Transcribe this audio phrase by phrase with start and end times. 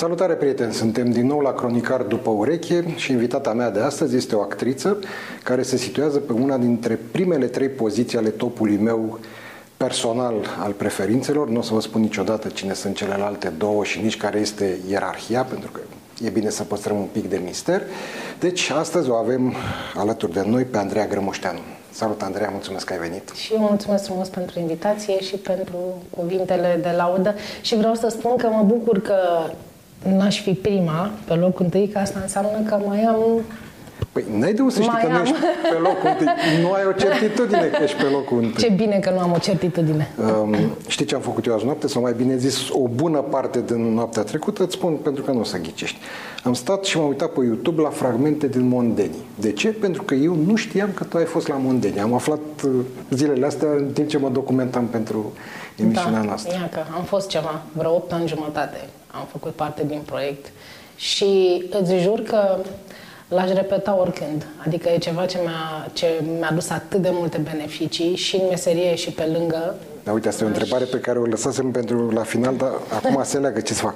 [0.00, 4.34] Salutare prieteni, suntem din nou la Cronicar după ureche și invitata mea de astăzi este
[4.34, 4.98] o actriță
[5.42, 9.18] care se situează pe una dintre primele trei poziții ale topului meu
[9.76, 11.48] personal al preferințelor.
[11.48, 15.42] Nu o să vă spun niciodată cine sunt celelalte două și nici care este ierarhia,
[15.42, 15.80] pentru că
[16.24, 17.82] e bine să păstrăm un pic de mister.
[18.38, 19.54] Deci, astăzi o avem
[19.96, 21.58] alături de noi pe Andreea Grămușteanu.
[21.90, 23.30] Salut, Andreea, mulțumesc că ai venit.
[23.34, 28.36] Și eu mulțumesc frumos pentru invitație și pentru cuvintele de laudă și vreau să spun
[28.36, 29.16] că mă bucur că
[30.02, 33.44] n-aș fi prima pe locul întâi, că asta înseamnă că mai am
[34.12, 35.34] Păi n-ai de unde să știi că nu ești
[35.70, 36.26] pe locul întâi.
[36.62, 38.62] Nu ai o certitudine că ești pe locul întâi.
[38.62, 40.14] Ce bine că nu am o certitudine.
[40.40, 40.54] Um,
[40.86, 41.88] știi ce am făcut eu azi noapte?
[41.88, 45.40] Sau mai bine zis, o bună parte din noaptea trecută, îți spun pentru că nu
[45.40, 45.98] o să ghicești.
[46.44, 49.16] Am stat și m-am uitat pe YouTube la fragmente din Mondeni.
[49.34, 49.68] De ce?
[49.68, 52.00] Pentru că eu nu știam că tu ai fost la Mondeni.
[52.00, 52.70] Am aflat uh,
[53.10, 55.32] zilele astea în timp ce mă documentam pentru
[55.76, 56.52] emisiunea da, noastră.
[56.54, 60.46] Ia că am fost ceva, vreo 8 ani jumătate am făcut parte din proiect
[60.96, 62.56] și îți jur că
[63.28, 64.46] l-aș repeta oricând.
[64.66, 66.06] Adică e ceva ce mi-a, ce
[66.38, 69.74] mi-a dus atât de multe beneficii și în meserie și pe lângă.
[70.04, 73.20] Da, uite, asta e o întrebare pe care o lăsasem pentru la final, dar acum
[73.22, 73.94] se leagă ce să fac.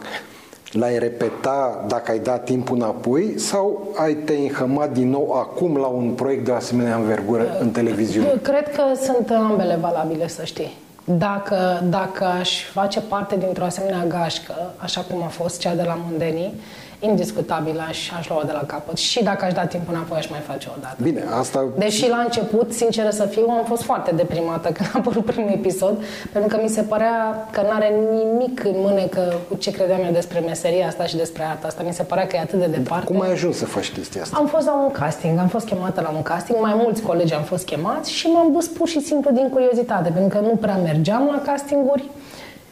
[0.72, 5.86] L-ai repeta dacă ai dat timpul înapoi sau ai te înhămat din nou acum la
[5.86, 8.32] un proiect de asemenea învergură în televiziune?
[8.42, 10.76] Cred că sunt ambele valabile, să știi.
[11.04, 15.98] Dacă, dacă aș face parte dintr-o asemenea gașcă, așa cum a fost cea de la
[16.08, 16.60] Mundenii,
[17.04, 18.96] indiscutabil aș, aș lua de la capăt.
[18.96, 20.96] Și dacă aș da timp înapoi, aș mai face o dată.
[21.02, 21.64] Bine, asta...
[21.76, 26.02] Deși la început, sinceră să fiu, am fost foarte deprimată când a apărut primul episod,
[26.32, 30.12] pentru că mi se părea că nu are nimic în mânecă cu ce credeam eu
[30.12, 31.82] despre meseria asta și despre arta asta.
[31.86, 33.04] Mi se părea că e atât de departe.
[33.04, 34.36] Cum ai ajuns să faci chestia asta?
[34.40, 37.42] Am fost la un casting, am fost chemată la un casting, mai mulți colegi am
[37.42, 41.28] fost chemați și m-am dus pur și simplu din curiozitate, pentru că nu prea mergeam
[41.32, 42.10] la castinguri.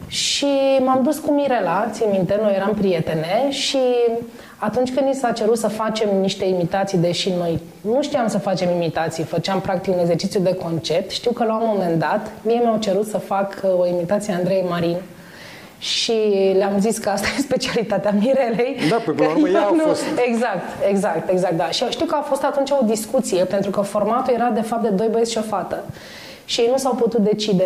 [0.06, 0.46] Și
[0.84, 3.78] m-am dus cu Mirela, țin minte, noi eram prietene și
[4.56, 8.70] atunci când ni s-a cerut să facem niște imitații, deși noi nu știam să facem
[8.70, 12.78] imitații, făceam practic un exercițiu de concept, știu că la un moment dat mie mi-au
[12.78, 14.96] cerut să fac uh, o imitație a Andrei Marin
[15.78, 16.12] și
[16.56, 18.76] le-am zis că asta e specialitatea Mirelei.
[18.90, 20.04] Da, pe până la urmă ea a fost.
[20.26, 21.70] Exact, exact, exact, da.
[21.70, 24.88] Și știu că a fost atunci o discuție, pentru că formatul era de fapt de
[24.88, 25.84] doi băieți și o fată
[26.52, 27.64] și ei nu s-au putut decide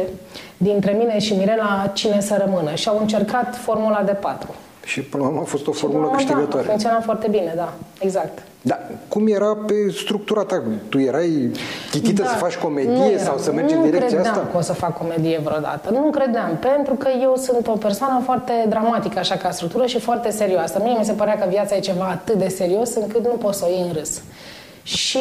[0.56, 4.54] dintre mine și Mirela cine să rămână și au încercat formula de patru.
[4.84, 6.64] Și până la urmă a fost o formulă da, câștigătoare.
[6.64, 8.42] Da, funcționa foarte bine, da, exact.
[8.60, 10.62] Da, cum era pe structura ta?
[10.88, 11.50] Tu erai
[11.90, 14.18] chitită da, să faci comedie eram, sau să mergi în direcția asta?
[14.18, 15.90] Nu credeam că o să fac comedie vreodată.
[15.90, 20.30] Nu credeam, pentru că eu sunt o persoană foarte dramatică, așa ca structură și foarte
[20.30, 20.80] serioasă.
[20.82, 23.64] Mie mi se părea că viața e ceva atât de serios încât nu poți să
[23.68, 24.20] o iei în râs.
[24.86, 25.18] Și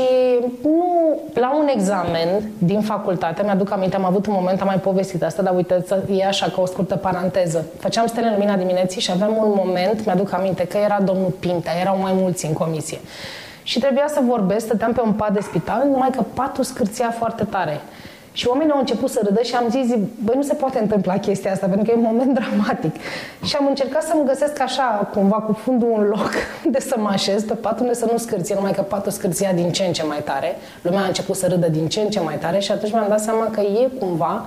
[0.63, 5.23] nu, la un examen din facultate, mi-aduc aminte, am avut un moment, am mai povestit
[5.23, 7.65] asta, dar uite, e așa ca o scurtă paranteză.
[7.79, 11.71] Făceam stele în lumina dimineții și aveam un moment, mi-aduc aminte, că era domnul Pinta,
[11.81, 12.99] erau mai mulți în comisie.
[13.63, 17.43] Și trebuia să vorbesc, stăteam pe un pat de spital, numai că patul scârția foarte
[17.43, 17.81] tare.
[18.35, 19.87] Și oamenii au început să râdă și am zis,
[20.23, 22.95] băi, nu se poate întâmpla chestia asta, pentru că e un moment dramatic.
[23.43, 26.31] Și am încercat să-mi găsesc așa, cumva, cu fundul un loc
[26.73, 29.71] de să mă așez pe pat unde să nu scârție, numai că patul scârția din
[29.71, 30.55] ce în ce mai tare.
[30.81, 33.19] Lumea a început să râdă din ce în ce mai tare și atunci mi-am dat
[33.19, 34.45] seama că e cumva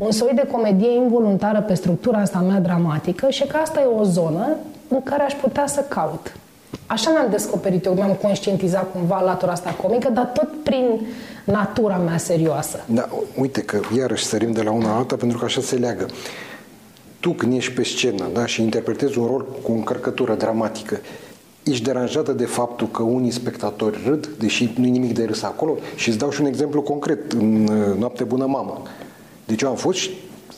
[0.00, 4.02] un soi de comedie involuntară pe structura asta mea dramatică și că asta e o
[4.02, 4.56] zonă
[4.88, 6.32] în care aș putea să caut.
[6.86, 11.06] Așa mi-am descoperit eu, mi-am conștientizat cumva latura asta comică, dar tot prin
[11.44, 12.84] natura mea serioasă.
[12.86, 16.06] Da, uite că iarăși sărim de la una la alta pentru că așa se leagă.
[17.20, 21.00] Tu când ești pe scenă da, și interpretezi un rol cu o încărcătură dramatică,
[21.62, 25.76] ești deranjată de faptul că unii spectatori râd, deși nu-i nimic de râs acolo?
[25.94, 27.32] Și îți dau și un exemplu concret.
[27.32, 28.82] În uh, Noapte Bună Mamă.
[29.44, 30.10] Deci eu am fost și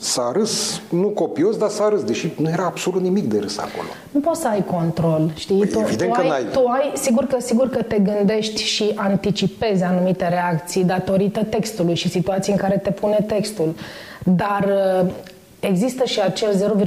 [0.05, 3.87] s-a râs, nu copios, dar s-a râs, deși nu era absolut nimic de râs acolo.
[4.11, 5.57] Nu poți să ai control, știi?
[5.57, 8.63] Păi, tu, evident tu, că ai, ai, tu ai, sigur că, sigur că te gândești
[8.63, 13.75] și anticipezi anumite reacții datorită textului și situații în care te pune textul.
[14.23, 14.67] Dar
[15.03, 15.11] uh,
[15.59, 16.79] există și acel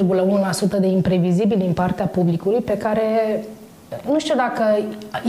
[0.76, 3.44] 0,1% de imprevizibil din partea publicului pe care
[4.10, 4.78] nu știu dacă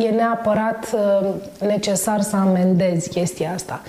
[0.04, 1.30] e neapărat uh,
[1.68, 3.82] necesar să amendezi chestia asta.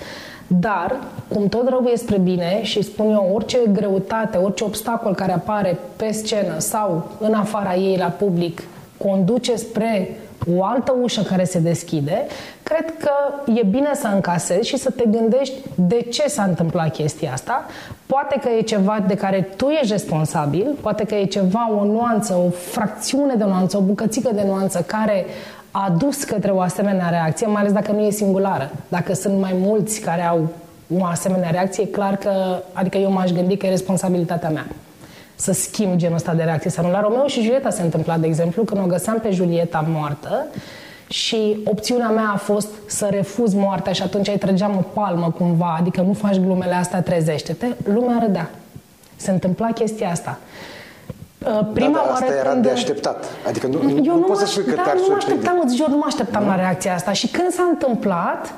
[0.47, 0.95] Dar,
[1.27, 5.79] cum tot rău e spre bine și spun eu, orice greutate, orice obstacol care apare
[5.95, 8.61] pe scenă sau în afara ei la public
[8.97, 10.17] conduce spre
[10.55, 12.25] o altă ușă care se deschide,
[12.63, 13.11] cred că
[13.53, 17.65] e bine să încasezi și să te gândești de ce s-a întâmplat chestia asta.
[18.11, 22.33] Poate că e ceva de care tu ești responsabil, poate că e ceva, o nuanță,
[22.33, 25.25] o fracțiune de nuanță, o bucățică de nuanță care
[25.71, 28.71] a dus către o asemenea reacție, mai ales dacă nu e singulară.
[28.87, 30.47] Dacă sunt mai mulți care au
[30.99, 32.31] o asemenea reacție, e clar că,
[32.73, 34.65] adică eu m-aș gândi că e responsabilitatea mea
[35.35, 36.69] să schimb genul ăsta de reacție.
[36.69, 39.85] Sau nu, la Romeo și Julieta se întâmpla, de exemplu, când o găseam pe Julieta
[39.87, 40.45] moartă
[41.11, 45.75] și opțiunea mea a fost să refuz moartea și atunci îi trăgeam o palmă cumva,
[45.79, 48.49] adică nu faci glumele astea, trezește-te, lumea râdea.
[49.15, 50.37] Se întâmpla chestia asta.
[51.45, 52.63] Uh, prima da, da, asta oară era când...
[52.63, 53.25] de așteptat.
[53.47, 55.75] Adică nu, eu nu, nu poți să spui că da, te-ar nu mă așteptam, îți
[55.75, 56.49] jur, nu mă așteptam da.
[56.49, 57.11] la reacția asta.
[57.11, 58.53] Și când s-a întâmplat,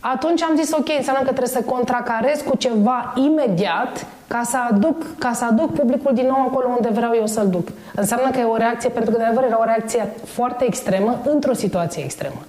[0.00, 5.18] atunci am zis, ok, înseamnă că trebuie să contracarez cu ceva imediat ca să, aduc,
[5.18, 7.68] ca să aduc publicul din nou acolo unde vreau eu să-l duc.
[7.94, 11.52] Înseamnă că e o reacție, pentru că de adevăr era o reacție foarte extremă într-o
[11.52, 12.40] situație extremă.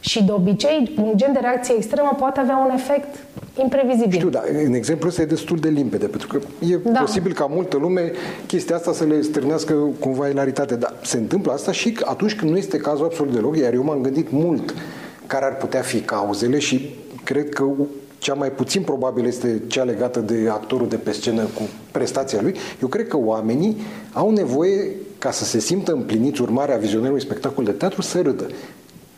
[0.00, 3.14] Și de obicei, un gen de reacție extremă poate avea un efect
[3.62, 4.18] imprevizibil.
[4.18, 6.38] Știu, dar în exemplu ăsta e destul de limpede, pentru că
[6.72, 7.00] e da.
[7.00, 8.12] posibil ca multă lume
[8.46, 12.56] chestia asta să le stârnească cumva ilaritate, dar se întâmplă asta și atunci când nu
[12.56, 14.74] este cazul absolut deloc, iar eu m-am gândit mult
[15.28, 17.64] care ar putea fi cauzele și cred că
[18.18, 22.54] cea mai puțin probabil este cea legată de actorul de pe scenă cu prestația lui.
[22.82, 23.76] Eu cred că oamenii
[24.12, 28.46] au nevoie ca să se simtă împliniți urmarea vizionărului spectacol de teatru să râdă.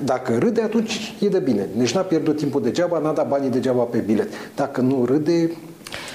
[0.04, 1.68] Dacă râde, atunci e de bine.
[1.76, 4.28] Deci n-a pierdut timpul degeaba, n-a dat banii degeaba pe bilet.
[4.54, 5.50] Dacă nu râde,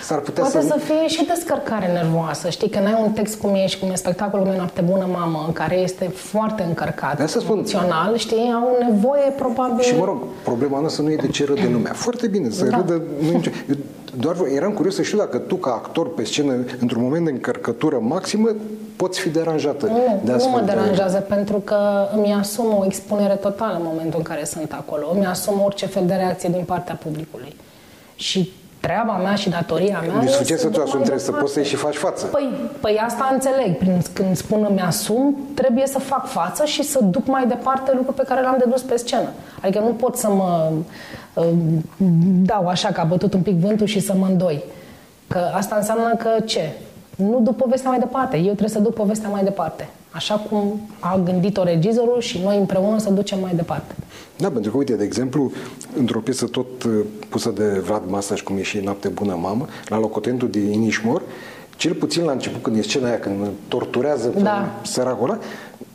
[0.06, 0.68] s-ar putea Poate să...
[0.68, 2.50] să fie și descărcare nervoasă.
[2.50, 5.44] Știi, că n-ai un text cum e și cum e spectacolul meu Noapte Bună Mamă,
[5.48, 7.54] în care este foarte încărcat de să spun.
[7.54, 9.84] emoțional, știi, au nevoie probabil...
[9.84, 11.94] Și mă rog, problema noastră nu e de ce râde lumea.
[11.94, 12.78] Foarte bine, să da.
[12.78, 13.02] râdă...
[13.22, 13.50] Nu nicio...
[13.70, 13.76] Eu
[14.18, 18.00] doar eram curios să știu dacă tu, ca actor pe scenă, într-un moment de încărcătură
[18.02, 18.50] maximă,
[18.96, 19.86] poți fi deranjată.
[19.86, 21.34] Nu, de nu mă deranjează, de...
[21.36, 21.78] pentru că
[22.16, 25.12] îmi asum o expunere totală în momentul în care sunt acolo.
[25.14, 27.56] Îmi asum orice fel de reacție din partea publicului.
[28.16, 28.52] Și
[28.86, 30.22] treaba mea și datoria mea...
[30.22, 32.26] Nu suficient să tu asumi, trebuie să poți să și faci față.
[32.26, 32.50] Păi,
[32.80, 33.78] păi asta înțeleg.
[33.78, 38.16] Prin, când spun îmi asum, trebuie să fac față și să duc mai departe lucruri
[38.16, 39.30] pe care le-am dedus pe scenă.
[39.62, 40.72] Adică nu pot să mă
[41.34, 41.46] uh,
[42.46, 44.64] dau așa că a bătut un pic vântul și să mă îndoi.
[45.28, 46.72] Că asta înseamnă că ce?
[47.16, 48.38] Nu duc povestea mai departe.
[48.38, 49.90] Eu trebuie să duc povestea mai departe.
[50.16, 53.96] Așa cum a gândit-o regizorul și noi împreună să ducem mai departe.
[54.38, 55.52] Da, pentru că, uite, de exemplu,
[55.98, 56.94] într-o piesă tot uh,
[57.30, 61.22] pusă de Vlad Masaj, cum e și Noapte Bună Mamă, la locotentul din Inișmor,
[61.78, 63.36] cel puțin la început, când e scena aia, când
[63.68, 64.80] torturează da.
[64.84, 65.40] săracul ăla,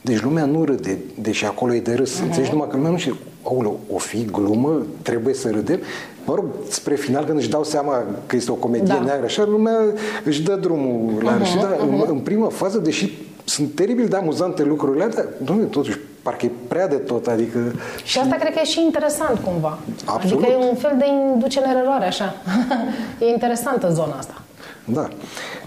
[0.00, 2.18] deci lumea nu râde, deși acolo e de râs.
[2.18, 2.24] Uh-huh.
[2.24, 5.80] Înțelegi numai că lumea nu știe, aulă, o fi glumă, trebuie să râdem.
[6.24, 9.04] Mă rog, spre final, când își dau seama că este o comedie da.
[9.04, 9.78] neagră, așa, lumea
[10.24, 11.48] își dă drumul la uh-huh, râs.
[11.48, 11.60] Uh-huh.
[11.60, 13.12] Dar, în, în prima fază, deși
[13.44, 17.58] sunt teribil de amuzante lucrurile dar, domnule, totuși, parcă e prea de tot, adică...
[18.04, 19.78] Și asta cred că e și interesant, cumva.
[20.04, 20.44] Absolut.
[20.44, 22.34] Adică e un fel de inducere în eroare, așa.
[23.20, 24.42] e interesantă zona asta.
[24.84, 25.08] Da.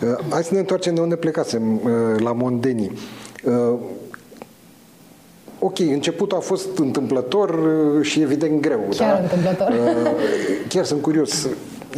[0.02, 2.92] Uh, hai să ne întoarcem de unde plecasem, uh, la Mondeni.
[3.44, 3.80] Uh,
[5.60, 7.60] ok, începutul a fost întâmplător
[8.02, 8.80] și evident greu.
[8.90, 9.22] Chiar da?
[9.22, 9.74] întâmplător.
[10.68, 11.48] Chiar sunt curios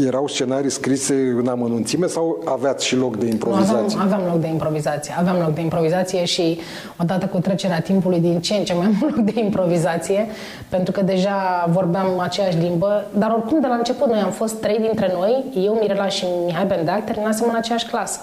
[0.04, 3.96] erau scenarii scrise în amănunțime sau aveați și loc de improvizație?
[3.96, 5.14] Nu, aveam, aveam loc de improvizație.
[5.18, 6.60] Aveam loc de improvizație și
[7.02, 10.28] odată cu trecerea timpului din ce în ce mai mult loc de improvizație,
[10.70, 14.78] pentru că deja vorbeam aceeași limbă, dar oricum de la început noi am fost trei
[14.80, 18.20] dintre noi, eu, Mirela și Mihai Bendeac, terminasem în aceeași clasă.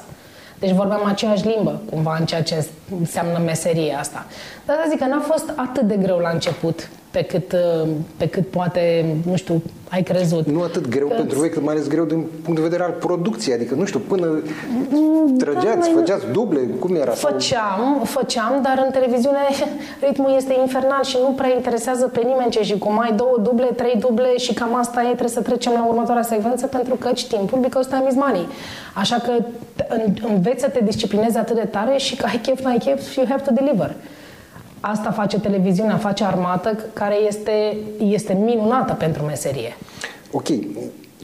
[0.58, 2.66] Deci vorbeam aceeași limbă, cumva, în ceea ce
[2.98, 4.26] înseamnă meseria asta.
[4.66, 8.46] Dar zic că n-a fost atât de greu la început pe cât, uh, pe cât
[8.46, 10.46] poate, nu știu, ai crezut.
[10.46, 12.90] Nu atât greu că pentru voi, cât mai ales greu din punct de vedere al
[12.90, 13.54] producției.
[13.54, 14.26] Adică, nu știu, până
[15.36, 17.10] da, trăgeați, da, făceați duble, cum era?
[17.10, 19.38] Făceam, făceam, dar în televiziune
[20.06, 23.66] ritmul este infernal și nu prea interesează pe nimeni ce și cum ai două duble,
[23.76, 27.58] trei duble și cam asta e, trebuie să trecem la următoarea secvență pentru că timpul
[27.60, 28.46] because time is money.
[28.94, 29.32] Așa că
[30.28, 33.42] înveți să te disciplinezi atât de tare și că ai chef, n-ai chef, you have
[33.42, 33.94] to deliver.
[34.84, 39.76] Asta face televiziunea, face armată, care este, este minunată pentru meserie.
[40.30, 40.46] Ok,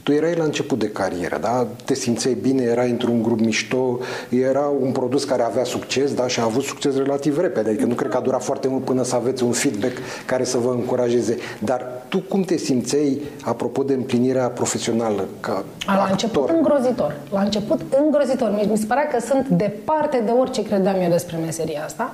[0.03, 1.67] tu erai la început de carieră, da?
[1.85, 3.99] Te simțeai bine, erai într-un grup mișto,
[4.29, 6.27] era un produs care avea succes, da?
[6.27, 9.03] Și a avut succes relativ repede, adică nu cred că a durat foarte mult până
[9.03, 9.93] să aveți un feedback
[10.25, 11.37] care să vă încurajeze.
[11.59, 16.09] Dar tu cum te simțeai, apropo de împlinirea profesională ca La actor?
[16.11, 17.15] început îngrozitor.
[17.31, 18.67] La început îngrozitor.
[18.69, 22.13] Mi se părea că sunt departe de orice credeam eu despre meseria asta.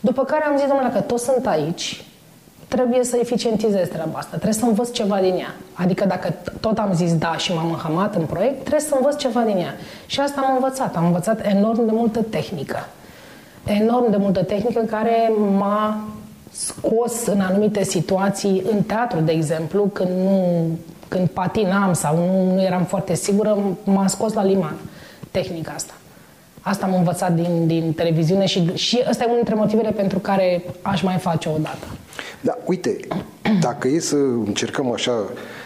[0.00, 2.04] După care am zis, domnule, că toți sunt aici,
[2.68, 5.54] trebuie să eficientizez treaba asta, trebuie să învăț ceva din ea.
[5.72, 9.40] Adică dacă tot am zis da și m-am înhamat în proiect, trebuie să învăț ceva
[9.40, 9.74] din ea.
[10.06, 10.96] Și asta am învățat.
[10.96, 12.88] Am învățat enorm de multă tehnică.
[13.64, 16.00] Enorm de multă tehnică care m-a
[16.50, 20.64] scos în anumite situații, în teatru, de exemplu, când, nu,
[21.08, 24.74] când patinam sau nu, nu eram foarte sigură, m-a scos la liman
[25.30, 25.92] tehnica asta.
[26.60, 30.62] Asta am învățat din, din televiziune și, și ăsta e unul dintre motivele pentru care
[30.82, 31.86] aș mai face o dată.
[32.40, 32.96] Da, uite,
[33.66, 35.12] dacă e să încercăm așa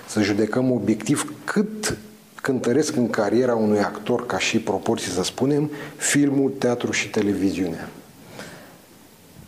[0.06, 1.98] să judecăm obiectiv, cât
[2.42, 7.88] cântăresc în cariera unui actor, ca și proporții să spunem, filmul, teatru și televiziunea?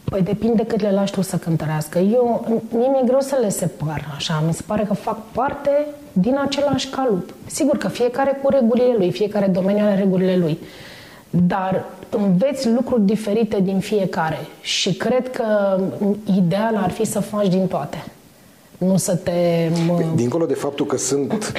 [0.04, 1.98] Păi depinde cât le lași tu să cântărească.
[1.98, 4.42] Eu, mie mi-e greu să le separ, așa.
[4.46, 7.34] Mi se pare că fac parte din același calup.
[7.46, 10.58] Sigur că fiecare cu regulile lui, fiecare domeniu are regulile lui.
[11.42, 15.80] Dar înveți lucruri diferite din fiecare și cred că
[16.36, 18.04] ideal ar fi să faci din toate.
[18.78, 19.70] Nu să te...
[19.86, 20.02] Mă...
[20.14, 21.52] Dincolo de faptul că sunt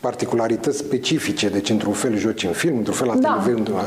[0.00, 3.40] particularități specifice, deci într-un fel joci în film, într-un fel la da.
[3.44, 3.80] televiziune,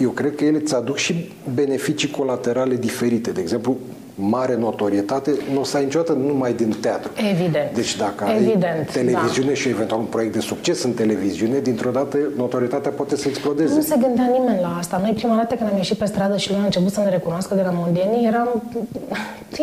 [0.00, 3.30] eu cred că ele îți aduc și beneficii colaterale diferite.
[3.30, 3.76] De exemplu,
[4.20, 7.10] mare notorietate nu o să ai niciodată numai din teatru.
[7.30, 7.74] Evident.
[7.74, 9.54] Deci dacă Evident, ai televiziune da.
[9.54, 13.74] și eventual un proiect de succes în televiziune, dintr-o dată notorietatea poate să explodeze.
[13.74, 14.98] Nu se gândea nimeni la asta.
[15.02, 17.54] Noi prima dată când am ieșit pe stradă și lumea a început să ne recunoască
[17.54, 18.62] de la mondieni, eram,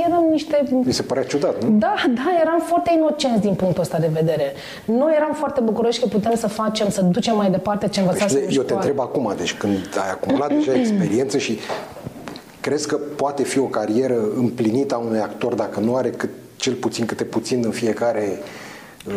[0.08, 0.64] eram niște...
[0.86, 1.78] Mi se părea ciudat, nu?
[1.78, 4.54] Da, da, eram foarte inocenți din punctul ăsta de vedere.
[4.86, 8.56] Noi eram foarte bucuroși că putem să facem, să ducem mai departe ce învățați păi,
[8.56, 11.60] Eu te întreb acum, deci când ai acumulat deja experiență și
[12.66, 16.74] Crezi că poate fi o carieră împlinită a unui actor dacă nu are cât, cel
[16.74, 18.40] puțin câte puțin în fiecare
[19.08, 19.14] uh,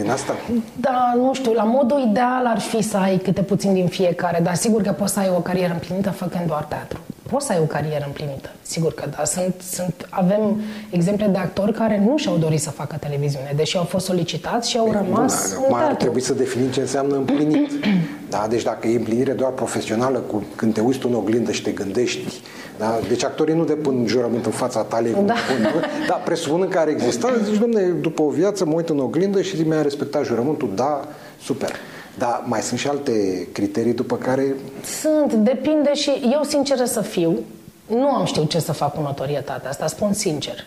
[0.00, 0.32] din asta?
[0.80, 4.54] Da, nu știu, la modul ideal ar fi să ai câte puțin din fiecare, dar
[4.54, 7.64] sigur că poți să ai o carieră împlinită făcând doar teatru poți să ai o
[7.64, 8.50] carieră împlinită.
[8.62, 9.24] Sigur că da.
[9.24, 13.84] Sunt, sunt, avem exemple de actori care nu și-au dorit să facă televiziune, deși au
[13.84, 17.70] fost solicitați și au rămas Bun, Acum ar trebui să definim ce înseamnă împlinit.
[18.34, 18.46] da?
[18.48, 21.70] Deci dacă e împlinire doar profesională, cu, când te uiți tu în oglindă și te
[21.70, 22.40] gândești
[22.80, 22.98] da?
[23.08, 25.12] Deci actorii nu depun jurământ în fața talei.
[25.12, 25.18] Da.
[25.18, 29.42] Pun, da, presupunând că ar exista, zici, domne, după o viață mă uit în oglindă
[29.42, 31.04] și zic, mi-a respectat jurământul, da,
[31.42, 31.70] super.
[32.18, 34.54] Dar mai sunt și alte criterii după care...
[35.00, 37.38] Sunt, depinde și eu sinceră să fiu,
[37.86, 40.66] nu am știut ce să fac cu notorietatea asta, spun sincer.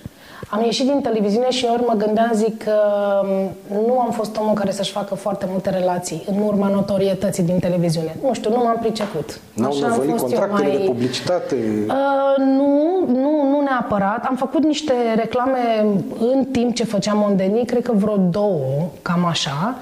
[0.56, 2.76] Am ieșit din televiziune și ori mă gândeam, zic că
[3.24, 3.50] mm,
[3.86, 8.16] nu am fost omul care să-și facă foarte multe relații în urma notorietății din televiziune.
[8.24, 9.40] Nu știu, nu m-am priceput.
[9.54, 10.78] N-au năvălit contractele mai...
[10.78, 11.56] de publicitate?
[11.88, 14.26] Uh, nu, nu, nu neapărat.
[14.26, 15.86] Am făcut niște reclame
[16.20, 19.76] în timp ce făceam Mondeni, cred că vreo două, cam așa.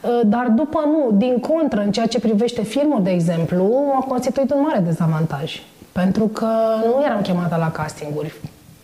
[0.00, 4.52] Uh, dar după nu, din contră, în ceea ce privește filmul, de exemplu, a constituit
[4.52, 5.62] un mare dezavantaj.
[5.92, 6.48] Pentru că
[6.84, 8.34] nu eram chemată la castinguri.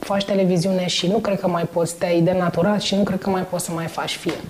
[0.05, 3.43] Faci televiziune și nu cred că mai poți, te-ai denaturat și nu cred că mai
[3.43, 4.45] poți să mai faci film.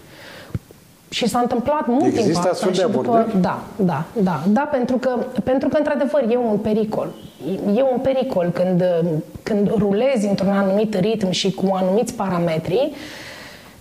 [1.09, 3.25] Și s-a întâmplat mult Există timp asta astfel de abordări?
[3.25, 5.11] După, da, da, da, da, pentru că,
[5.45, 7.09] pentru că într-adevăr e un pericol.
[7.77, 8.85] E un pericol când,
[9.43, 12.97] când rulezi într-un anumit ritm și cu anumiți parametri, uh,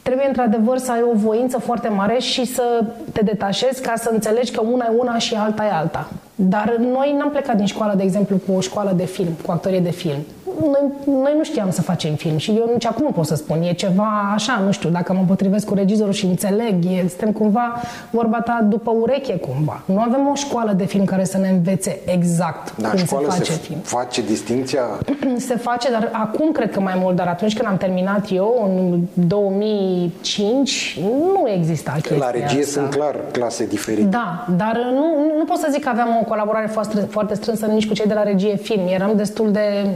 [0.01, 4.51] trebuie într-adevăr să ai o voință foarte mare și să te detașezi ca să înțelegi
[4.51, 6.09] că una e una și alta e alta.
[6.35, 9.79] Dar noi n-am plecat din școală, de exemplu, cu o școală de film, cu actorie
[9.79, 10.17] de film
[10.59, 13.61] noi, noi nu știam să facem film și eu nici acum nu pot să spun.
[13.61, 17.81] E ceva așa, nu știu, dacă mă potrivesc cu regizorul și înțeleg, e, suntem cumva
[18.09, 19.81] vorba ta după ureche cumva.
[19.85, 23.51] Nu avem o școală de film care să ne învețe exact da, cum se face
[23.51, 23.79] se film.
[23.79, 24.81] face distinția?
[25.47, 28.99] se face, dar acum cred că mai mult, dar atunci când am terminat eu, în
[29.27, 30.99] 2005,
[31.33, 32.71] nu exista chestia La regie asta.
[32.71, 34.07] sunt clar clase diferite.
[34.07, 37.87] Da, dar nu, nu pot să zic că aveam o colaborare foarte, foarte strânsă nici
[37.87, 38.87] cu cei de la regie film.
[38.87, 39.87] Eram destul de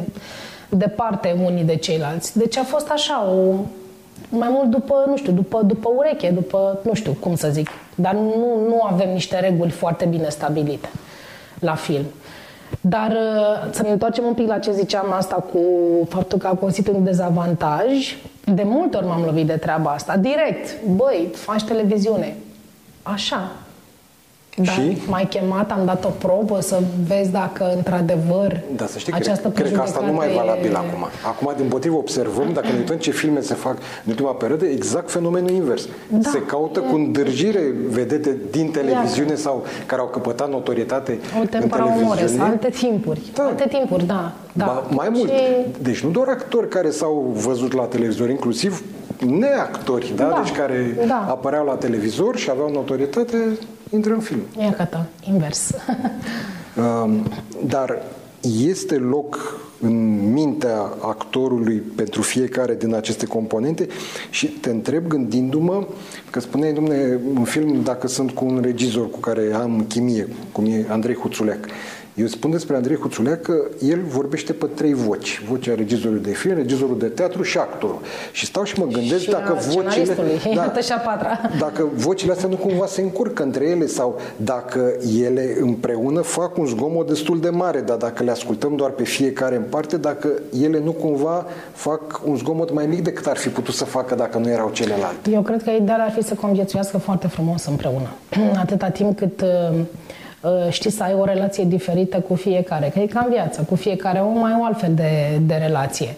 [0.78, 2.38] departe unii de ceilalți.
[2.38, 3.54] Deci a fost așa, o,
[4.30, 7.70] mai mult după, nu știu, după, după ureche, după, nu știu cum să zic.
[7.96, 10.90] Dar nu, nu avem niște reguli foarte bine stabilite
[11.60, 12.06] la film.
[12.82, 15.60] Dar uh, să ne întoarcem un pic la ce ziceam asta cu
[16.10, 18.18] faptul că a constituit un dezavantaj.
[18.54, 20.84] De multe ori m-am lovit de treaba asta, direct.
[20.96, 22.36] Băi, faci televiziune.
[23.04, 23.52] Așa,
[24.56, 24.98] da, și?
[25.08, 29.66] mai chemat, am dat o probă să vezi dacă într-adevăr da, să știi, această cred,
[29.66, 31.08] cred că asta nu mai e valabil acum.
[31.26, 35.12] Acum, din motiv, observăm, dacă ne uităm ce filme se fac în ultima perioadă, exact
[35.12, 35.88] fenomenul invers.
[36.10, 36.30] Da.
[36.30, 39.42] Se caută cu îndârjire vedete din televiziune Iată.
[39.42, 42.44] sau care au căpătat notorietate Uite, în televiziune.
[42.44, 43.22] alte timpuri.
[43.34, 43.44] Da.
[43.44, 44.32] Alte timpuri, da.
[44.54, 44.66] da.
[44.66, 45.30] Ba, mai mult.
[45.30, 45.36] Și...
[45.82, 48.84] Deci nu doar actori care s-au văzut la televizor, inclusiv
[49.20, 50.24] neactori, da?
[50.24, 50.42] da?
[50.44, 51.26] Deci care da.
[51.30, 53.38] apăreau la televizor și aveau notorietate,
[53.90, 54.42] intră în film.
[54.60, 55.72] Ia gata, invers.
[57.74, 58.02] Dar
[58.42, 63.88] este loc în mintea actorului pentru fiecare din aceste componente
[64.30, 65.88] și te întreb gândindu-mă
[66.30, 70.66] că spuneai, domne, în film, dacă sunt cu un regizor cu care am chimie, cum
[70.66, 71.68] e Andrei Huțuleac,
[72.16, 75.42] Eu spun despre Andrei Huțulea că el vorbește pe trei voci.
[75.50, 78.00] Vocea regizorului de film, regizorul de teatru și actorul.
[78.32, 80.16] Și stau și mă gândesc și dacă vocile...
[80.56, 81.40] Da, și a patra.
[81.60, 86.66] Dacă vocile astea nu cumva se încurcă între ele sau dacă ele împreună fac un
[86.66, 90.30] zgomot destul de mare, dar dacă le ascultăm doar pe fiecare în parte, dacă
[90.62, 94.38] ele nu cumva fac un zgomot mai mic decât ar fi putut să facă dacă
[94.38, 95.30] nu erau celelalte.
[95.30, 98.10] Eu cred că ideal ar fi să conviețuiască foarte frumos împreună.
[98.64, 99.80] Atâta timp cât uh, uh,
[100.70, 104.20] știți să ai o relație diferită cu fiecare, că e ca în viață, cu fiecare
[104.20, 106.16] om mai o altfel de, de relație.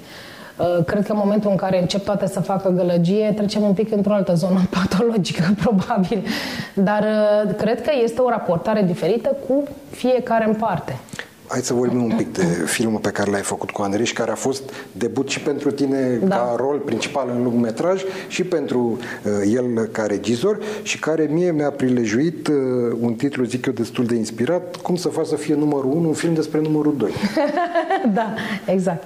[0.57, 3.91] Uh, cred că în momentul în care încep toate să facă gălăgie, trecem un pic
[3.91, 6.23] într-o altă zonă patologică, probabil.
[6.73, 7.05] Dar
[7.57, 10.99] cred că este o raportare diferită cu fiecare în parte.
[11.47, 14.31] Hai să vorbim un pic de filmul pe care l-ai făcut cu Andrei și care
[14.31, 16.35] a fost debut și pentru tine da.
[16.35, 21.69] ca rol principal în lungmetraj și pentru uh, el ca regizor și care mie mi-a
[21.69, 22.55] prilejuit uh,
[22.99, 26.13] un titlu, zic eu, destul de inspirat, cum să faci să fie numărul 1 un
[26.13, 27.11] film despre numărul 2.
[28.13, 28.33] da,
[28.65, 29.03] exact.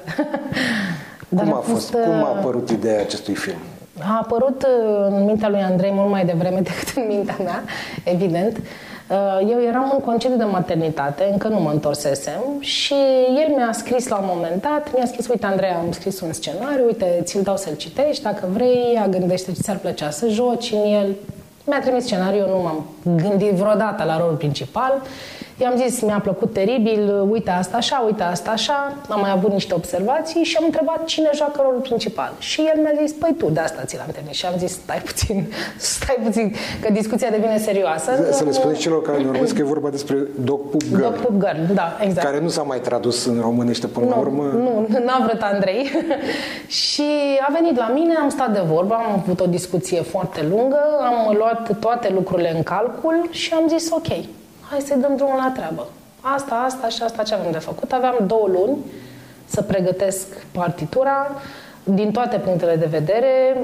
[1.29, 3.57] Cum a, a fost, fost, cum a uh, apărut ideea acestui film?
[3.99, 7.63] A apărut uh, în mintea lui Andrei mult mai devreme decât în mintea mea,
[8.03, 8.57] evident.
[8.57, 8.90] Uh, Uh,
[9.49, 12.93] eu eram în concediu de maternitate, încă nu mă întorsesem și
[13.27, 16.85] el mi-a scris la un moment dat, mi-a scris, uite Andreea, am scris un scenariu,
[16.85, 20.93] uite, ți-l dau să-l citești, dacă vrei, a gândește ce ți-ar plăcea să joci în
[20.93, 21.15] el.
[21.65, 22.85] Mi-a trimis scenariul, nu m-am
[23.21, 25.01] gândit vreodată la rolul principal
[25.57, 29.73] I-am zis, mi-a plăcut teribil, uite asta așa, uite asta așa, am mai avut niște
[29.73, 32.33] observații și am întrebat cine joacă rolul principal.
[32.39, 34.35] Și el mi-a zis, păi tu, de asta ți l-am trimis.
[34.35, 35.53] Și am zis, stai puțin,
[35.95, 38.11] stai puțin, că discuția devine serioasă.
[38.31, 41.01] Să le spuneți celor care ne urmesc că e vorba despre Dog Poop Girl.
[41.01, 42.25] Dog Poop Girl, da, exact.
[42.25, 44.43] Care nu s-a mai tradus în românește până nu, la urmă.
[44.43, 45.91] Nu, n-a vrut Andrei.
[46.83, 47.09] și
[47.47, 51.35] a venit la mine, am stat de vorbă, am avut o discuție foarte lungă, am
[51.37, 54.07] luat toate lucrurile în calcul și am zis, ok,
[54.71, 55.87] hai să-i dăm drumul la treabă.
[56.21, 57.91] Asta, asta și asta ce avem de făcut.
[57.91, 58.77] Aveam două luni
[59.45, 61.31] să pregătesc partitura
[61.83, 63.57] din toate punctele de vedere,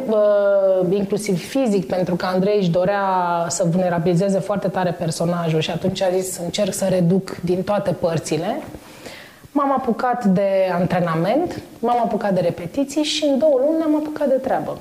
[0.90, 3.06] inclusiv fizic, pentru că Andrei își dorea
[3.48, 8.62] să vulnerabilizeze foarte tare personajul și atunci a zis încerc să reduc din toate părțile.
[9.52, 14.36] M-am apucat de antrenament, m-am apucat de repetiții și în două luni ne-am apucat de
[14.36, 14.78] treabă.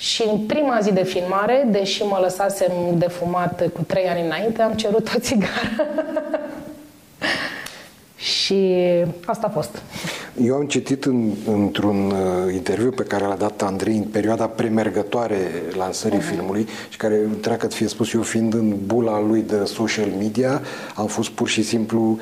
[0.00, 4.62] Și în prima zi de filmare, deși mă lăsasem de fumat cu trei ani înainte,
[4.62, 5.86] am cerut o țigară.
[8.32, 8.76] și
[9.24, 9.82] asta a fost.
[10.42, 15.36] Eu am citit în, într-un uh, interviu pe care l-a dat Andrei în perioada premergătoare
[15.76, 16.30] lansării uh-huh.
[16.30, 20.62] filmului și care, treacă fie spus eu, fiind în bula lui de social media,
[20.94, 22.18] am fost pur și simplu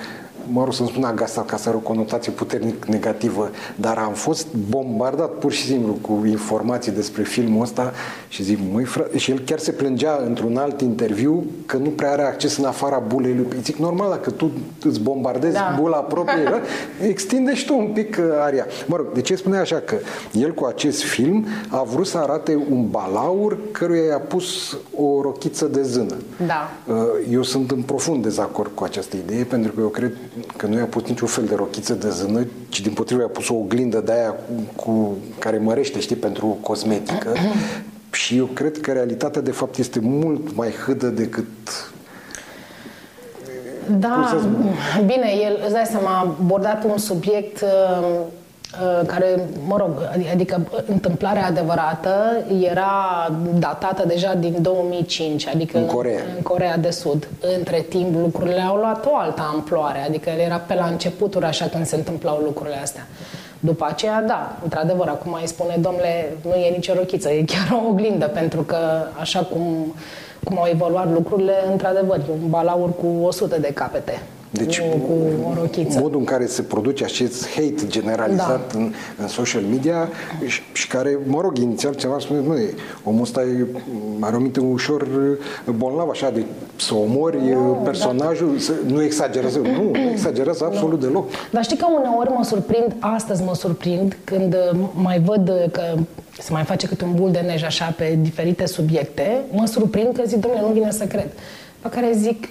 [0.53, 4.47] mă rog să-mi spun agasat ca să are o conotație puternic negativă, dar am fost
[4.69, 7.93] bombardat pur și simplu cu informații despre filmul ăsta
[8.29, 12.11] și zic, măi, frate, și el chiar se plângea într-un alt interviu că nu prea
[12.11, 13.47] are acces în afara bulei lui.
[13.63, 14.51] Zic, normal, dacă tu
[14.85, 15.77] îți bombardezi da.
[15.81, 16.61] bula proprie, da?
[17.09, 18.67] extinde și tu un pic uh, aria.
[18.87, 19.77] Mă rog, de ce spune așa?
[19.77, 19.97] Că
[20.33, 25.67] el cu acest film a vrut să arate un balaur căruia i-a pus o rochiță
[25.67, 26.17] de zână.
[26.47, 26.71] Da.
[26.87, 26.97] Uh,
[27.31, 30.17] eu sunt în profund dezacord cu această idee, pentru că eu cred
[30.57, 33.48] că nu i-a pus niciun fel de rochiță de zână, ci din potrivă i-a pus
[33.48, 37.33] o oglindă de aia cu, cu, care mărește, știi, pentru cosmetică.
[38.11, 41.46] Și eu cred că realitatea, de fapt, este mult mai hâdă decât
[43.90, 44.40] da,
[45.07, 48.38] bine, el, îți dai seama, a abordat un subiect uh, Uh,
[49.07, 49.90] care, mă rog,
[50.33, 52.92] adică întâmplarea adevărată era
[53.59, 56.20] datată deja din 2005, adică în Corea.
[56.37, 57.28] în Corea de Sud.
[57.59, 61.87] Între timp lucrurile au luat o altă amploare, adică era pe la începuturi așa când
[61.87, 63.07] se întâmplau lucrurile astea.
[63.61, 67.88] După aceea, da, într-adevăr, acum îi spune, domnule, nu e nicio rochiță, e chiar o
[67.88, 68.76] oglindă, pentru că
[69.20, 69.94] așa cum,
[70.44, 74.22] cum au evoluat lucrurile, într-adevăr, e un balaur cu 100 de capete.
[74.51, 75.99] Deci, nu cu o rochiță.
[75.99, 78.79] modul în care se produce acest hate generalizat da.
[78.79, 80.09] în, în social media
[80.47, 82.55] și, și care, mă rog, inițial ceva spune, nu,
[83.05, 83.67] omul ăsta e,
[84.21, 85.07] are o minte ușor
[85.77, 86.45] bolnav, așa, de
[86.77, 87.79] să omori no, da.
[87.79, 88.61] personajul, da.
[88.61, 91.07] să, nu exagerează, nu, nu exagerează absolut no.
[91.07, 91.31] deloc.
[91.51, 94.57] Dar știi că uneori mă surprind, astăzi mă surprind, când
[94.93, 95.83] mai văd că
[96.39, 100.23] se mai face câte un bul de nej așa pe diferite subiecte, mă surprind că
[100.27, 101.29] zic, domnule, nu vine să cred.
[101.81, 102.49] Pe care zic,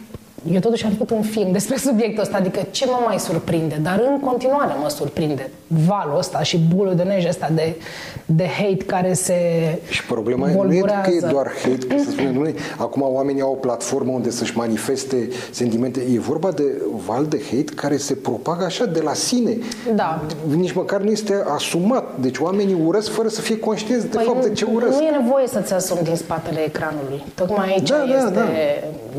[0.51, 4.01] eu totuși am făcut un film despre subiectul ăsta, adică ce mă mai surprinde, dar
[4.09, 7.75] în continuare mă surprinde valul ăsta și bulul de nej ăsta de,
[8.25, 9.35] de hate care se
[9.89, 13.51] Și problema nu e că e doar hate, că să spunem, nu acum oamenii au
[13.51, 18.63] o platformă unde să-și manifeste sentimente, e vorba de val de hate care se propagă
[18.63, 19.57] așa de la sine.
[19.95, 20.21] Da.
[20.55, 22.19] Nici măcar nu este asumat.
[22.19, 24.99] Deci oamenii urăsc fără să fie conștienți de păi fapt de ce urăsc.
[24.99, 27.23] Nu e nevoie să-ți asumi din spatele ecranului.
[27.35, 28.47] Tocmai aici da, da este, da, da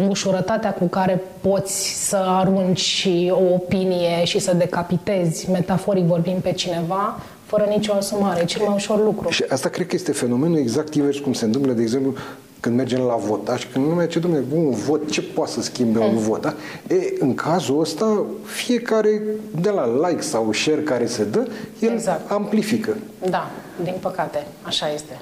[0.09, 1.08] ușurătatea cu care
[1.41, 8.41] poți să arunci o opinie și să decapitezi, metaforic vorbind, pe cineva, fără nicio asumare.
[8.41, 9.29] E cel mai ușor lucru.
[9.29, 12.15] Și asta cred că este fenomenul exact invers cum se întâmplă, de exemplu,
[12.61, 13.57] când mergem la vot, da?
[13.57, 16.55] și când lumea ce domnule, un vot, ce poate să schimbe un vot, da?
[16.89, 19.23] E, în cazul ăsta, fiecare
[19.61, 21.47] de la like sau share care se dă,
[21.79, 22.31] el exact.
[22.31, 22.97] amplifică.
[23.31, 23.51] Da,
[23.83, 25.19] din păcate, așa este.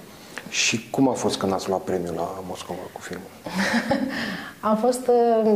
[0.48, 3.28] Și cum a fost când ați luat premiul la Moscova cu filmul?
[4.70, 5.52] a fost uh,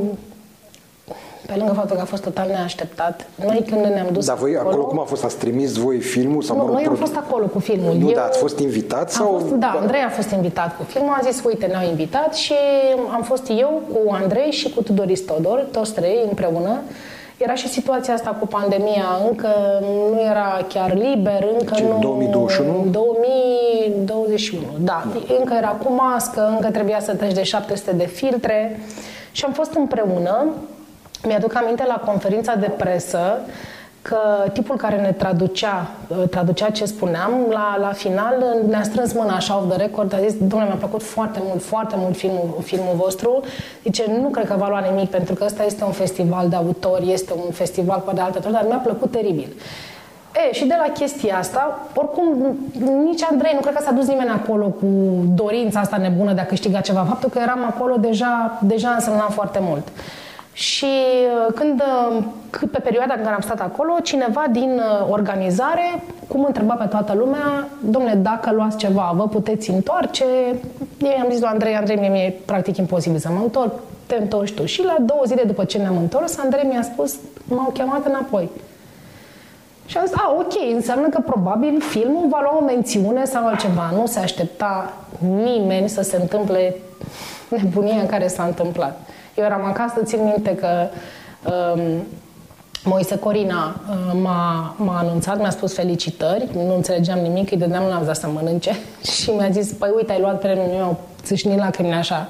[1.47, 4.69] pe lângă faptul că a fost total neașteptat, noi când ne-am dus Dar voi acolo,
[4.69, 5.25] acolo cum a fost?
[5.25, 6.43] Ați trimis voi filmul?
[6.43, 7.95] Sau nu, noi am fost acolo cu filmul.
[7.95, 9.11] Nu, Eu, dar ați fost invitat?
[9.11, 9.39] Sau...
[9.41, 12.55] Fost, da, Andrei a fost invitat cu filmul, a zis, uite, ne-au invitat și
[13.13, 16.79] am fost eu cu Andrei și cu Tudoris Todor, toți trei împreună.
[17.43, 19.49] Era și situația asta cu pandemia, încă
[20.13, 21.99] nu era chiar liber, încă Ce, nu...
[22.01, 22.87] 2021?
[22.91, 25.05] 2021, da.
[25.13, 25.35] da.
[25.39, 28.81] Încă era cu mască, încă trebuia să treci de 700 de filtre
[29.33, 30.47] și am fost împreună
[31.27, 33.41] mi-aduc aminte la conferința de presă
[34.03, 34.19] că
[34.53, 38.35] tipul care ne traducea, uh, traducea ce spuneam, la, la final
[38.69, 41.95] ne-a strâns mâna așa off the record, a zis, domnule, mi-a plăcut foarte mult, foarte
[41.99, 43.41] mult filmul, filmul vostru.
[43.83, 47.13] Zice, nu cred că va lua nimic, pentru că ăsta este un festival de autori,
[47.13, 49.49] este un festival pe de altă dar mi-a plăcut teribil.
[50.49, 52.57] E, și de la chestia asta, oricum,
[53.05, 54.87] nici Andrei, nu cred că s-a dus nimeni acolo cu
[55.35, 57.05] dorința asta nebună de a câștiga ceva.
[57.09, 59.89] Faptul că eram acolo deja, deja însemna foarte mult.
[60.61, 66.03] Și uh, când, uh, pe perioada în care am stat acolo, cineva din uh, organizare,
[66.29, 70.25] cum întreba pe toată lumea, domnule, dacă luați ceva, vă puteți întoarce?
[70.99, 73.73] Eu am zis lui Andrei, Andrei, mie mi-e practic imposibil să mă întorc,
[74.07, 74.65] te întorci tu.
[74.65, 77.15] Și la două zile după ce ne-am întors, Andrei mi-a spus,
[77.49, 78.49] m-au chemat înapoi.
[79.87, 83.91] Și am zis, a, ok, înseamnă că probabil filmul va lua o mențiune sau altceva.
[83.95, 86.75] Nu se aștepta nimeni să se întâmple
[87.49, 89.01] nebunia în care s-a întâmplat.
[89.41, 90.89] Eu eram acasă, țin minte că
[91.51, 91.81] um,
[92.85, 97.97] Moise Corina uh, m-a, m-a anunțat, mi-a spus felicitări, nu înțelegeam nimic, îi dădeam la
[97.97, 98.77] avea să mănânce
[99.23, 102.29] și mi-a zis, păi uite, ai luat premiul meu, țâșni lacrimile așa.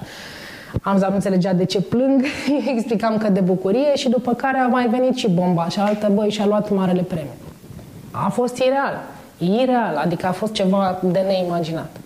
[0.83, 2.25] Am zis, nu înțelegea de ce plâng,
[2.75, 6.31] explicam că de bucurie și după care a mai venit și bomba și altă, băi,
[6.31, 7.35] și-a luat marele premiu.
[8.11, 9.01] A fost ireal,
[9.39, 11.97] ireal, adică a fost ceva de neimaginat.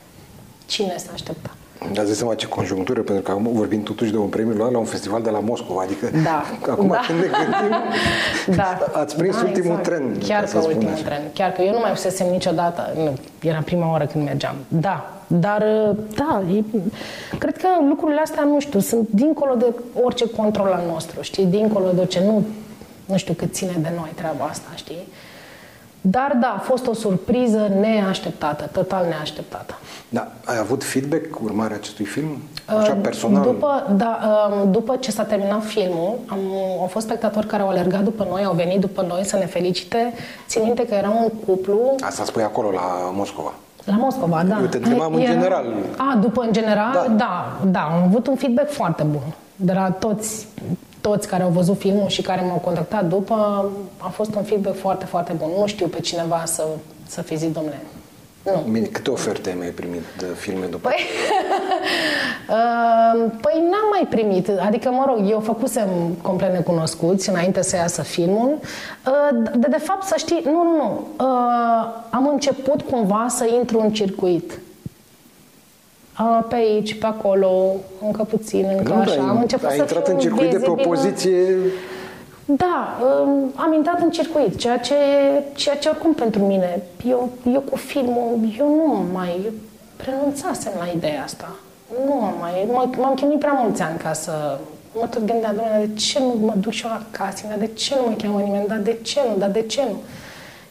[0.66, 1.54] Cine s-a așteptat?
[1.92, 4.84] Dați seama ce conjunctură, pentru că acum vorbim totuși de un premiu luat la un
[4.84, 6.44] festival de la Moscova, adică da.
[6.72, 7.00] acum da.
[7.06, 7.76] când ne gândim,
[8.60, 8.78] da.
[8.92, 9.82] ați prins da, ultimul exact.
[9.82, 10.18] tren.
[10.18, 11.04] Chiar că ultimul așa.
[11.04, 11.22] tren.
[11.34, 14.54] Chiar că eu nu mai fusesem niciodată, nu, era prima oară când mergeam.
[14.68, 15.64] Da, dar,
[16.14, 16.62] da, e,
[17.38, 21.90] cred că lucrurile astea, nu știu, sunt dincolo de orice control al nostru, știi, dincolo
[21.94, 22.44] de orice, nu,
[23.06, 25.06] nu știu cât ține de noi treaba asta, știi?
[26.06, 29.74] Dar da, a fost o surpriză neașteptată, total neașteptată.
[30.08, 32.38] Da, ai avut feedback urmarea acestui film?
[32.66, 33.42] Așa uh, personal?
[33.42, 34.20] După, da,
[34.62, 36.38] um, după ce s-a terminat filmul, am,
[36.80, 40.12] au fost spectatori care au alergat după noi, au venit după noi să ne felicite.
[40.46, 41.94] Țin minte că era un cuplu...
[42.00, 43.52] Asta spui acolo, la Moscova.
[43.84, 44.58] La Moscova, da.
[44.60, 45.64] Eu te întrebam în general.
[45.96, 47.12] A, după în general, da.
[47.16, 50.46] da, da, am avut un feedback foarte bun de la toți
[51.08, 53.34] toți care au văzut filmul și care m-au contactat după,
[53.98, 55.48] a fost un feedback foarte, foarte bun.
[55.58, 56.64] Nu știu pe cineva să,
[57.06, 57.80] să fi zis, domnule,
[58.44, 58.70] nu.
[58.70, 60.88] Bine, câte oferte ai mai primit de filme după?
[60.88, 60.98] Păi,
[62.56, 64.48] uh, păi n-am mai primit.
[64.48, 65.88] Adică, mă rog, eu făcusem
[66.22, 68.58] complet necunoscuți înainte să iasă filmul.
[69.06, 71.06] Uh, de, de fapt, să știi, nu, nu, nu.
[71.24, 74.60] Uh, am început cumva să intru în circuit
[76.16, 77.74] a, pe aici, pe acolo,
[78.04, 79.28] încă puțin, încă nu, așa.
[79.28, 81.56] Am început ai să intrat în circuit de pe o poziție...
[82.46, 84.94] Da, um, am intrat în circuit, ceea ce,
[85.54, 89.52] ceea ce oricum pentru mine, eu, eu cu filmul, eu nu mai
[90.04, 91.54] renunțasem la ideea asta.
[92.06, 94.58] Nu mai, m-am chinuit prea mulți ani ca să
[95.00, 98.08] mă tot gândeam, doamne, de ce nu mă duc și eu acasă, de ce nu
[98.08, 99.96] mă cheamă nimeni, dar de ce nu, dar de ce nu?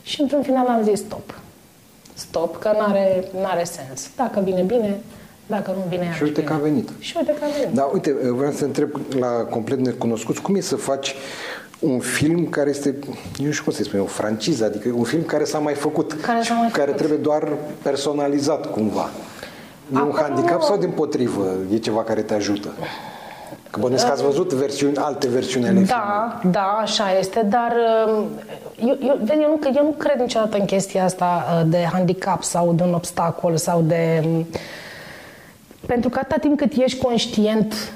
[0.03, 1.33] Și într-un final am zis stop.
[2.13, 4.09] Stop, că n-are, n-are sens.
[4.15, 4.99] Dacă vine bine,
[5.47, 6.89] dacă nu vine Și uite că a venit.
[6.99, 7.75] Și uite că a venit.
[7.75, 11.15] Da, uite, vreau să întreb la complet necunoscuți, cum e să faci
[11.79, 12.95] un film care este,
[13.39, 16.13] eu nu știu cum să spun, o franciză, adică un film care s-a mai făcut
[16.21, 16.97] care, s-a mai care făcut.
[16.97, 17.47] trebuie doar
[17.81, 19.09] personalizat cumva.
[19.93, 22.67] E Acum, un handicap sau din potrivă e ceva care te ajută?
[23.69, 26.51] Că bănuiesc că ați văzut versiuni, alte versiuni ale Da, filmului.
[26.59, 27.73] da, așa este, dar
[28.07, 28.25] um,
[28.87, 32.73] eu, eu, eu, nu, eu nu cred niciodată în chestia asta uh, de handicap sau
[32.73, 34.45] de un obstacol sau de um,
[35.85, 37.93] pentru că atâta timp cât ești conștient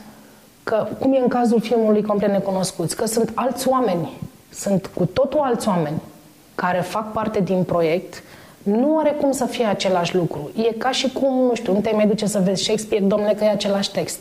[0.63, 4.10] că, cum e în cazul filmului Complet Necunoscuți, că sunt alți oameni,
[4.54, 6.02] sunt cu totul alți oameni
[6.56, 8.23] care fac parte din proiect,
[8.63, 10.52] nu are cum să fie același lucru.
[10.56, 13.43] E ca și cum, nu știu, nu te mai duce să vezi Shakespeare, domnule, că
[13.43, 14.19] e același text.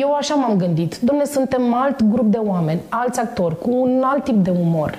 [0.00, 0.98] Eu așa m-am gândit.
[0.98, 4.98] Domne, suntem alt grup de oameni, alți actori, cu un alt tip de umor.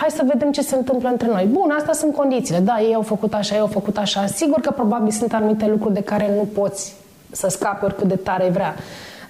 [0.00, 1.48] Hai să vedem ce se întâmplă între noi.
[1.52, 2.60] Bun, astea sunt condițiile.
[2.60, 4.26] Da, ei au făcut așa, ei au făcut așa.
[4.26, 6.94] Sigur că probabil sunt anumite lucruri de care nu poți
[7.30, 8.74] să scapi oricât de tare vrea.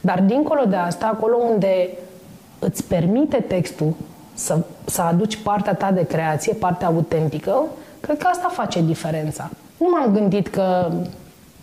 [0.01, 1.89] Dar dincolo de asta, acolo unde
[2.59, 3.95] îți permite textul
[4.35, 7.63] să, să aduci partea ta de creație, partea autentică,
[8.01, 9.51] cred că asta face diferența.
[9.77, 10.93] Nu m-am gândit că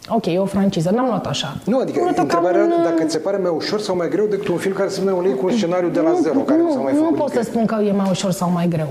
[0.10, 1.58] Ok, e o franciză, n-am luat așa.
[1.64, 2.84] Nu, adică întrebarea un...
[2.84, 5.36] dacă ți se pare mai ușor sau mai greu decât un film care se un
[5.36, 7.32] cu un scenariu de la nu, zero, care nu, nu s-a mai făcut Nu pot
[7.32, 8.88] să spun că e mai ușor sau mai greu.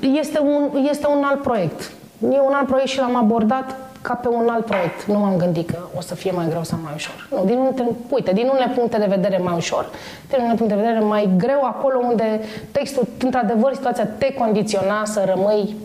[0.00, 1.90] Este un, este un alt proiect.
[2.22, 5.04] E un alt proiect și l-am abordat ca pe un alt proiect.
[5.06, 7.28] Nu m-am gândit că o să fie mai greu sau mai ușor.
[7.30, 9.90] Nu, din unele, uite, din unele puncte de vedere mai ușor,
[10.28, 15.32] din unele puncte de vedere mai greu, acolo unde textul, într-adevăr, situația te condiționa să
[15.34, 15.76] rămâi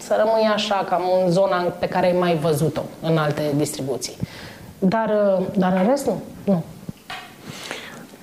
[0.00, 4.16] să rămâi așa, cam în zona pe care ai mai văzut-o în alte distribuții.
[4.78, 5.10] Dar,
[5.56, 6.22] dar în rest, nu.
[6.44, 6.64] nu.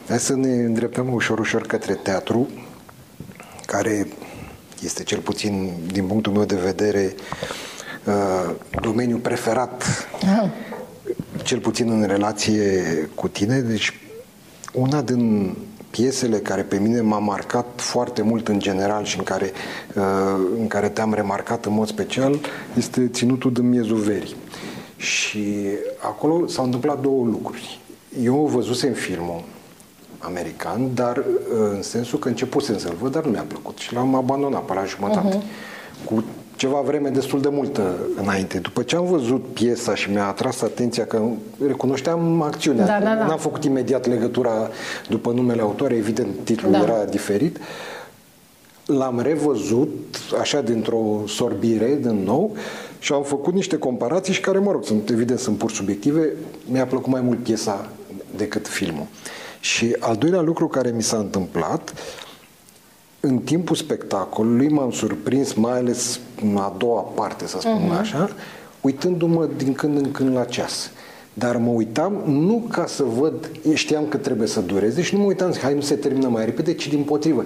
[0.07, 2.49] Hai să ne îndreptăm ușor, ușor către teatru,
[3.65, 4.07] care
[4.83, 7.15] este cel puțin, din punctul meu de vedere,
[8.05, 10.49] uh, domeniul preferat, Aha.
[11.43, 12.83] cel puțin în relație
[13.15, 13.59] cu tine.
[13.59, 13.93] Deci,
[14.73, 15.55] una din
[15.95, 19.51] piesele care pe mine m-a marcat foarte mult în general și în care,
[19.95, 20.03] uh,
[20.59, 22.39] în care te-am remarcat în mod special
[22.77, 24.35] este Ținutul de miezul verii.
[24.97, 25.65] Și
[25.99, 27.79] acolo s-au întâmplat două lucruri.
[28.23, 29.43] Eu văzusem filmul
[30.19, 31.23] american, dar uh,
[31.75, 34.85] în sensul că începusem să-l văd, dar nu mi-a plăcut și l-am abandonat pe la
[34.85, 35.37] jumătate.
[35.37, 36.05] Uh-huh.
[36.05, 36.23] Cu
[36.63, 38.57] ceva vreme destul de multă înainte.
[38.57, 41.21] După ce am văzut piesa și mi-a atras atenția că
[41.67, 43.25] recunoșteam acțiunea, da, da, da.
[43.25, 44.69] n-am făcut imediat legătura
[45.09, 46.79] după numele autor, evident titlul da.
[46.79, 47.57] era diferit,
[48.85, 49.89] l-am revăzut
[50.39, 52.55] așa dintr-o sorbire din nou
[52.99, 56.29] și am făcut niște comparații și care, mă rog, sunt evident sunt pur subiective,
[56.71, 57.89] mi-a plăcut mai mult piesa
[58.35, 59.05] decât filmul.
[59.59, 61.93] Și al doilea lucru care mi s-a întâmplat
[63.25, 67.99] în timpul spectacolului m-am surprins, mai ales în a doua parte, să spun uh-huh.
[67.99, 68.29] așa,
[68.81, 70.91] uitându-mă din când în când la ceas.
[71.33, 75.27] Dar mă uitam nu ca să văd, știam că trebuie să dureze și nu mă
[75.27, 77.45] uitam, hai nu se termină mai repede, ci din potrivă.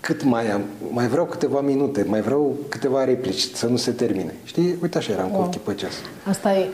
[0.00, 0.62] Cât mai am?
[0.90, 4.34] Mai vreau câteva minute, mai vreau câteva replici, să nu se termine.
[4.44, 4.74] Știi?
[4.82, 5.40] Uite așa eram wow.
[5.40, 5.94] cu ochii pe ceas.
[6.28, 6.68] Asta e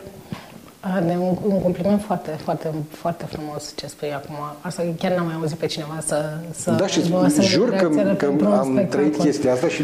[0.83, 4.35] de un, un compliment foarte, foarte, foarte frumos ce spui acum.
[4.61, 6.37] Asta chiar n-am mai auzit pe cineva să...
[6.51, 9.83] să da, și să jur că, că am trăit chestia asta și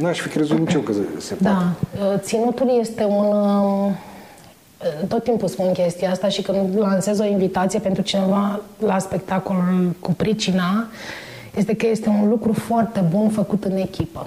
[0.00, 1.50] n-aș fi crezut nici eu că se da.
[1.50, 2.08] poate.
[2.08, 2.18] Da.
[2.18, 3.34] Ținutul este un...
[3.34, 3.96] Um,
[5.08, 10.12] tot timpul spun chestia asta și când lansez o invitație pentru cineva la spectacolul cu
[10.12, 10.86] pricina,
[11.56, 14.26] este că este un lucru foarte bun făcut în echipă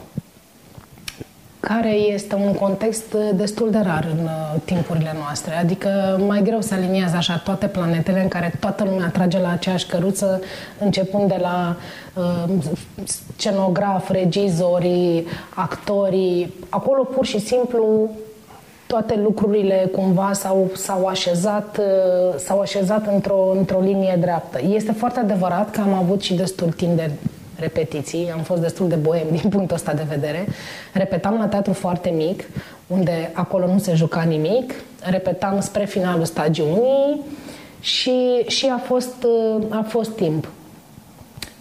[1.68, 5.56] care este un context destul de rar în uh, timpurile noastre.
[5.56, 9.86] Adică mai greu să aliniezi așa toate planetele în care toată lumea trage la aceeași
[9.86, 10.42] căruță,
[10.80, 11.76] începând de la
[12.14, 12.54] uh,
[13.04, 16.54] scenograf, regizorii, actorii.
[16.70, 18.10] Acolo pur și simplu
[18.88, 24.60] toate lucrurile cumva s-au, s-au așezat, uh, s-au așezat într-o, într-o linie dreaptă.
[24.70, 27.12] Este foarte adevărat că am avut și destul timp de
[27.64, 30.46] repetiții, am fost destul de boem din punctul ăsta de vedere.
[30.94, 32.44] Repetam la teatru foarte mic,
[32.88, 37.22] unde acolo nu se juca nimic, repetam spre finalul stagiunii
[37.80, 39.26] și, și a, fost,
[39.70, 40.48] a fost timp.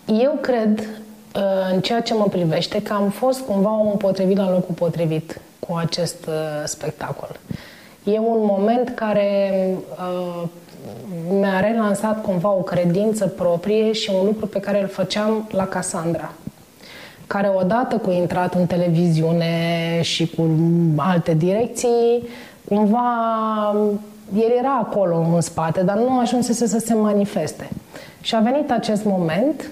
[0.07, 0.88] Eu cred,
[1.73, 5.75] în ceea ce mă privește, că am fost cumva un potrivit la locul potrivit cu
[5.75, 6.35] acest uh,
[6.65, 7.37] spectacol.
[8.05, 10.49] E un moment care uh,
[11.31, 16.31] mi-a relansat cumva o credință proprie și un lucru pe care îl făceam la Cassandra
[17.33, 20.51] care odată cu intrat în televiziune și cu
[20.97, 22.29] alte direcții,
[22.68, 23.03] cumva
[24.35, 27.68] el era acolo în spate, dar nu ajunsese să se manifeste.
[28.21, 29.71] Și a venit acest moment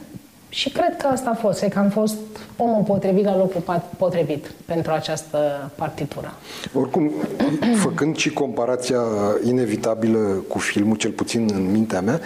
[0.50, 2.16] și cred că asta a fost, că am fost
[2.56, 6.34] omul potrivit la locul potrivit pentru această partitură.
[6.74, 7.10] Oricum,
[7.84, 9.00] făcând și comparația
[9.44, 12.20] inevitabilă cu filmul, cel puțin în mintea mea,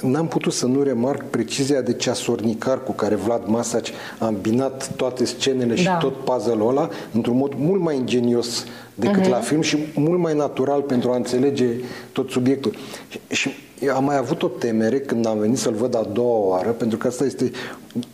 [0.00, 5.24] n-am putut să nu remarc precizia de ceasornicar cu care Vlad Masaci a îmbinat toate
[5.24, 5.96] scenele și da.
[5.96, 9.30] tot puzzle-ul ăla într-un mod mult mai ingenios decât uh-huh.
[9.30, 11.66] la film și mult mai natural pentru a înțelege
[12.12, 12.74] tot subiectul.
[13.08, 13.54] Și, și eu
[13.88, 17.06] am mai avut o temere când am venit să-l văd a doua oară, pentru că
[17.06, 17.50] asta este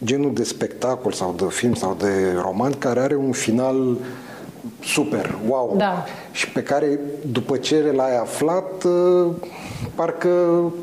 [0.04, 2.10] genul de spectacol sau de film sau de
[2.42, 3.96] roman care are un final
[4.84, 5.74] super, wow.
[5.76, 6.04] Da.
[6.32, 6.98] Și pe care,
[7.32, 9.26] după ce l-ai aflat, uh,
[9.94, 10.28] parcă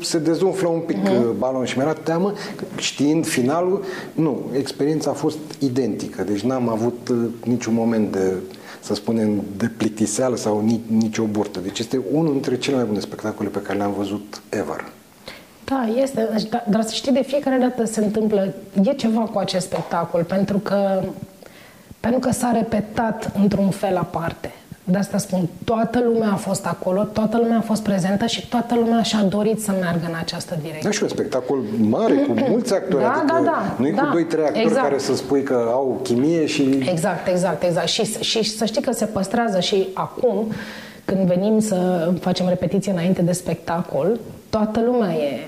[0.00, 1.38] se dezumflă un pic uh-huh.
[1.38, 2.32] balon și mi-era teamă,
[2.76, 8.32] știind finalul, nu, experiența a fost identică, deci n-am avut uh, niciun moment de
[8.86, 11.60] să spunem, de plictiseală sau nici, nici o burtă.
[11.60, 14.84] Deci este unul dintre cele mai bune spectacole pe care le-am văzut ever.
[15.64, 16.28] Da, este.
[16.32, 20.24] Deci, da, dar să știi, de fiecare dată se întâmplă, e ceva cu acest spectacol,
[20.24, 21.02] pentru că,
[22.00, 24.52] pentru că s-a repetat într-un fel aparte.
[24.88, 28.74] De asta spun, toată lumea a fost acolo, toată lumea a fost prezentă și toată
[28.74, 30.82] lumea și-a dorit să meargă în această direcție.
[30.82, 34.02] Da, și un spectacol mare, cu mulți actori, Da, adică da, da, nu e da,
[34.02, 34.82] cu doi, trei actori exact.
[34.82, 36.86] care să spui că au chimie și...
[36.90, 37.86] Exact, exact, exact.
[37.86, 40.52] Și, și să știi că se păstrează și acum,
[41.04, 44.18] când venim să facem repetiție înainte de spectacol,
[44.50, 45.38] toată lumea e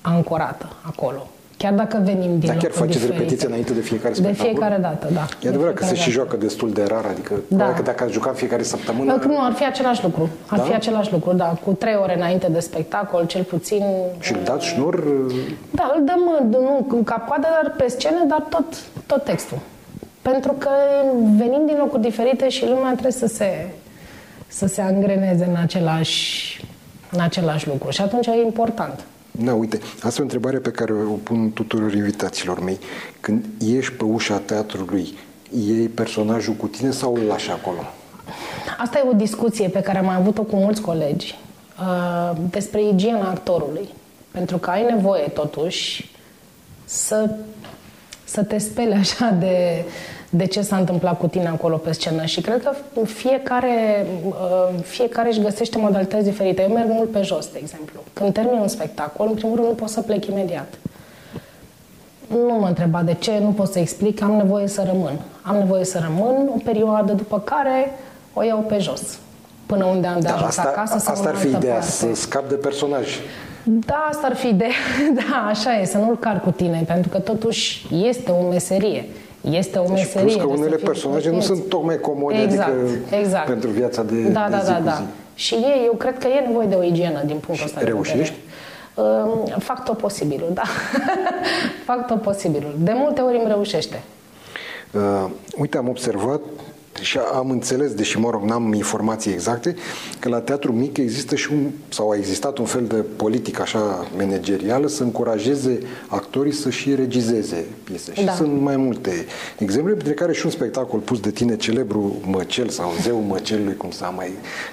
[0.00, 1.26] ancorată acolo.
[1.58, 3.16] Chiar dacă venim din Dar chiar locuri faceți diferite.
[3.18, 4.46] repetiție înainte de fiecare De spectacol?
[4.50, 5.26] fiecare dată, da.
[5.42, 7.56] E adevărat că se fiecare și joacă destul de rar, adică Da.
[7.56, 7.72] da.
[7.72, 9.12] că dacă ați jucat fiecare săptămână...
[9.12, 9.26] dată.
[9.26, 10.28] Nu, ar fi același lucru.
[10.46, 10.64] Ar Da?
[10.64, 11.44] fi același lucru, da.
[11.64, 13.84] Cu trei ore înainte de spectacol, cel puțin...
[14.20, 15.02] Și îl dați șnur,
[15.70, 18.64] Da, îl dăm nu în cap-coadă, dar pe scenă, dar tot,
[19.06, 19.58] tot textul.
[20.22, 20.68] Pentru că
[21.36, 23.68] venim din locuri diferite și lumea trebuie să se,
[24.46, 26.60] să se angreneze în același,
[27.10, 27.90] în același lucru.
[27.90, 29.00] Și atunci e important.
[29.38, 32.78] Da, uite, asta e o întrebare pe care o pun tuturor invitaților mei.
[33.20, 35.14] Când ieși pe ușa teatrului,
[35.50, 37.78] iei personajul cu tine sau îl lași acolo?
[38.78, 41.38] Asta e o discuție pe care am mai avut-o cu mulți colegi
[41.80, 43.88] uh, despre igiena actorului.
[44.30, 46.10] Pentru că ai nevoie, totuși,
[46.84, 47.30] să,
[48.24, 49.84] să te speli așa de,
[50.36, 52.24] de ce s-a întâmplat cu tine acolo pe scenă.
[52.24, 52.72] Și cred că
[53.04, 54.34] fiecare, uh,
[54.82, 56.62] fiecare își găsește modalități diferite.
[56.62, 58.00] Eu merg mult pe jos, de exemplu.
[58.12, 60.78] Când termin un spectacol, în primul rând nu pot să plec imediat.
[62.26, 65.20] Nu mă întreba de ce, nu pot să explic, am nevoie să rămân.
[65.42, 67.98] Am nevoie să rămân o perioadă, după care
[68.32, 69.18] o iau pe jos.
[69.66, 71.90] Până unde am de ajuns asta, acasă sau asta în ar fi altă ideea, parte.
[71.90, 73.08] să scap de personaj.
[73.64, 74.70] Da, asta ar fi ideea.
[75.20, 79.04] Da, așa e, să nu-l car cu tine, pentru că totuși este o meserie.
[79.50, 80.20] Este o Și meserie.
[80.22, 81.46] plus că trebuie să unele fii personaje nu conștienți.
[81.60, 83.46] sunt tocmai comode, exact, adică exact.
[83.46, 84.92] pentru viața de, da, de da, zi da, cu da.
[84.94, 85.02] zi.
[85.34, 87.86] Și e, eu cred că e nevoie de o igienă din punctul Și ăsta de
[87.86, 88.34] reușești?
[88.94, 89.22] vedere.
[89.54, 90.62] Um, Fac tot posibilul, da.
[91.88, 92.74] Fac tot posibilul.
[92.78, 94.02] De multe ori îmi reușește.
[94.92, 95.24] Uh,
[95.58, 96.40] uite, am observat
[97.00, 99.76] și am înțeles, deși, mă rog, n-am informații exacte,
[100.18, 104.06] că la teatru mic există și un, sau a existat un fel de politică așa
[104.16, 108.14] managerială să încurajeze actorii să și regizeze piese.
[108.14, 108.32] Și Da.
[108.32, 109.26] sunt mai multe
[109.58, 113.90] exemple, printre care și un spectacol pus de tine, celebru Măcel sau Zeul Măcelului, cum
[113.90, 114.30] s-a mai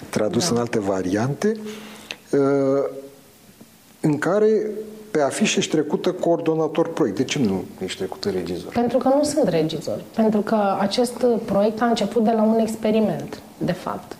[0.10, 0.54] tradus Da.
[0.54, 1.58] în alte variante,
[2.32, 2.40] uh,
[4.02, 4.72] în care
[5.13, 7.17] pe afiș ești trecută coordonator proiect.
[7.17, 8.71] De ce nu ești trecută regizor?
[8.71, 10.02] Pentru că nu sunt regizor.
[10.15, 14.15] Pentru că acest proiect a început de la un experiment, de fapt.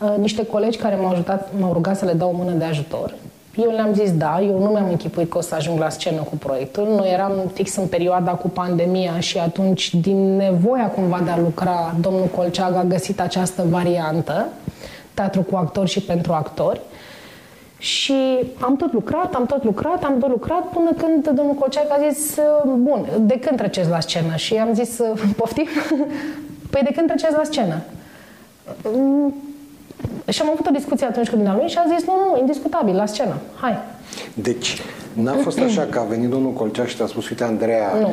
[0.00, 3.14] Uh, Niște colegi care m-au ajutat, m-au rugat să le dau o mână de ajutor.
[3.56, 6.36] Eu le-am zis da, eu nu mi-am închipuit că o să ajung la scenă cu
[6.36, 6.86] proiectul.
[6.96, 11.94] Noi eram fix în perioada cu pandemia și atunci, din nevoia cumva de a lucra,
[12.00, 14.48] domnul Colceag a găsit această variantă,
[15.14, 16.80] teatru cu actori și pentru actori.
[17.82, 18.14] Și
[18.60, 22.38] am tot lucrat, am tot lucrat, am tot lucrat până când domnul Colceac a zis
[22.76, 24.36] bun, de când treceți la scenă?
[24.36, 25.00] Și am zis,
[25.36, 25.66] poftim?
[26.70, 27.80] Păi de când treceți la scenă?
[28.94, 29.34] Mm,
[30.28, 33.06] Și am avut o discuție atunci cu dumnealui și a zis, nu, nu, indiscutabil, la
[33.06, 33.78] scenă, hai.
[34.34, 38.10] Deci, n-a fost așa că a venit domnul Colcea și te-a spus, uite, Andreea, Nu.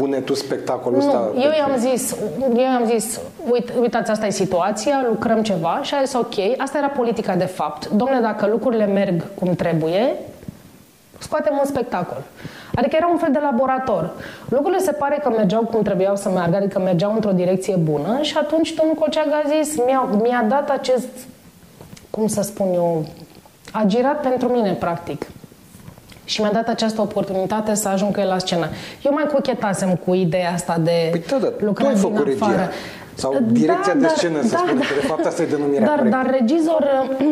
[0.00, 1.30] Pune tu spectacolul Nu, ăsta.
[1.34, 2.16] eu i-am zis,
[2.56, 6.78] eu i-am zis, uite, uitați, asta e situația, lucrăm ceva și a zis, ok, asta
[6.78, 7.88] era politica de fapt.
[7.88, 10.14] Domnule, dacă lucrurile merg cum trebuie,
[11.18, 12.22] scoatem un spectacol.
[12.74, 14.10] Adică era un fel de laborator.
[14.48, 18.36] Lucrurile se pare că mergeau cum trebuiau să meargă, adică mergeau într-o direcție bună și
[18.36, 21.08] atunci domnul Colceag a zis, mi-a, mi-a dat acest,
[22.10, 23.04] cum să spun eu,
[23.72, 25.26] a girat pentru mine, practic.
[26.30, 28.66] Și mi-a dat această oportunitate să ajung cu el la scenă.
[29.04, 32.24] Eu mai cochetasem cu ideea asta de Păi da, da, tu lucrat ai din făcut
[32.26, 32.44] regia.
[32.44, 32.68] afară.
[33.14, 36.16] Sau direcția de scenă, să spunem, că de fapt asta e denumirea Dar, corectă.
[36.22, 36.82] dar regizor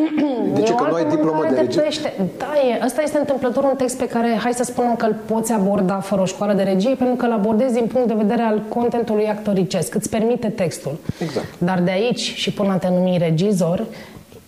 [0.54, 1.80] De ce, e o că nu ai altă diplomă mâncare de regie?
[1.82, 2.12] pește.
[2.38, 2.84] Da, e.
[2.84, 6.20] Ăsta este întâmplător un text pe care, hai să spunem că îl poți aborda fără
[6.20, 9.94] o școală de regie, pentru că îl abordezi din punct de vedere al contentului actoricesc,
[9.94, 10.96] îți permite textul.
[11.22, 11.46] Exact.
[11.58, 13.84] Dar de aici și până a te numi regizor,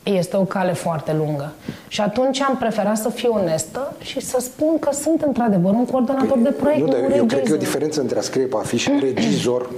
[0.03, 1.53] este o cale foarte lungă.
[1.89, 6.39] Și atunci am preferat să fiu onestă și să spun că sunt într-adevăr un coordonator
[6.39, 7.59] de proiect, Păi, nu, nu, dar un eu cred că e o regizor.
[7.59, 9.71] diferență între a scrie pe afiș regizor,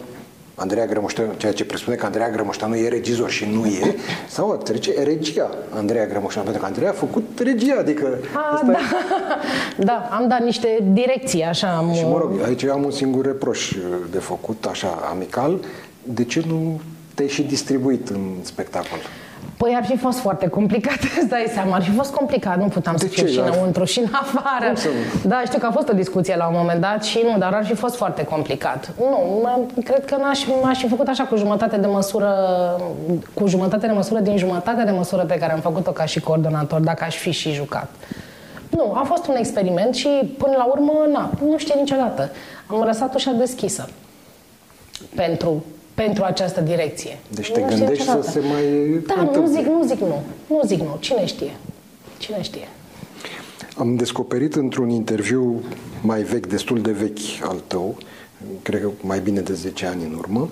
[0.54, 3.94] Andreea Grămoșteanu, ceea ce presupune că Andreea Grămoșteanu e regizor și nu e,
[4.28, 8.18] sau a trece regia Andreea Grămoșteanu, pentru că Andreea a făcut regia, adică...
[8.34, 8.72] A, asta da.
[8.72, 11.92] e- da, am dat niște direcții, așa am...
[11.92, 13.72] Și mă rog, aici eu am un singur reproș
[14.10, 15.60] de făcut, așa, amical,
[16.02, 16.80] de ce nu
[17.14, 18.98] te-ai și distribuit în spectacol?
[19.62, 22.94] Păi ar fi fost foarte complicat, îți dai seama, ar fi fost complicat, nu puteam
[22.98, 23.32] De să fiu ce?
[23.32, 24.66] și Ar- înăuntru și în afară.
[24.66, 24.88] Cum să
[25.22, 25.28] nu?
[25.28, 27.64] Da, știu că a fost o discuție la un moment dat și nu, dar ar
[27.64, 28.90] fi fost foarte complicat.
[28.98, 32.30] Nu, m- cred că n-aș, m-aș fi făcut așa cu jumătate de măsură,
[33.34, 36.80] cu jumătate de măsură din jumătate de măsură pe care am făcut-o ca și coordonator,
[36.80, 37.88] dacă aș fi și jucat.
[38.68, 40.08] Nu, a fost un experiment și
[40.38, 42.30] până la urmă, na, nu știe niciodată.
[42.66, 43.88] Am lăsat ușa deschisă
[45.14, 47.18] pentru, pentru această direcție.
[47.34, 48.62] Deci te nu gândești să se mai
[49.06, 49.40] Da, întâmple.
[49.40, 50.22] nu zic, nu zic nu.
[50.46, 50.96] Nu zic nu.
[51.00, 51.50] Cine știe?
[52.18, 52.68] Cine știe?
[53.76, 55.62] Am descoperit într-un interviu
[56.02, 57.18] mai vechi, destul de vechi
[57.48, 57.96] al tău,
[58.62, 60.48] cred că mai bine de 10 ani în urmă,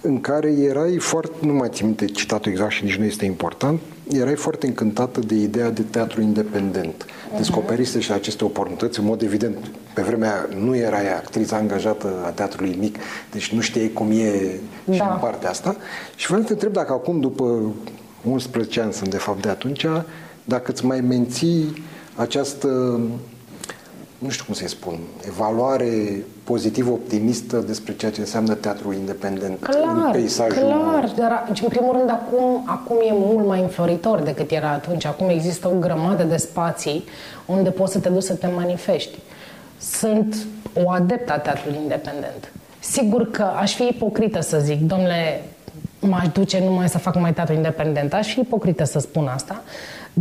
[0.00, 3.80] în care erai foarte, nu mai țin minte citatul exact și nici nu este important,
[4.12, 7.04] erai foarte încântată de ideea de teatru independent.
[7.04, 7.36] Uh-huh.
[7.36, 9.56] Descoperise și aceste oportunități, în mod evident,
[9.94, 12.96] pe vremea nu erai actrița angajată a teatrului mic,
[13.30, 14.92] deci nu știai cum e da.
[14.92, 15.76] și în partea asta.
[16.16, 17.60] Și vreau să te întreb dacă acum, după
[18.24, 19.86] 11 ani sunt de fapt de atunci,
[20.44, 21.82] dacă îți mai menții
[22.14, 22.68] această
[24.18, 30.10] nu știu cum să-i spun, evaluare pozitiv-optimistă despre ceea ce înseamnă teatru independent clar, în
[30.12, 35.04] peisajul Clar, dar în primul rând acum, acum e mult mai înfloritor decât era atunci.
[35.04, 37.04] Acum există o grămadă de spații
[37.46, 39.18] unde poți să te duci să te manifesti.
[39.78, 40.36] Sunt
[40.84, 42.52] o adeptă a teatrului independent.
[42.80, 45.42] Sigur că aș fi ipocrită să zic, domnule,
[46.00, 48.14] m-aș duce numai să fac mai teatru independent.
[48.14, 49.62] Aș fi ipocrită să spun asta.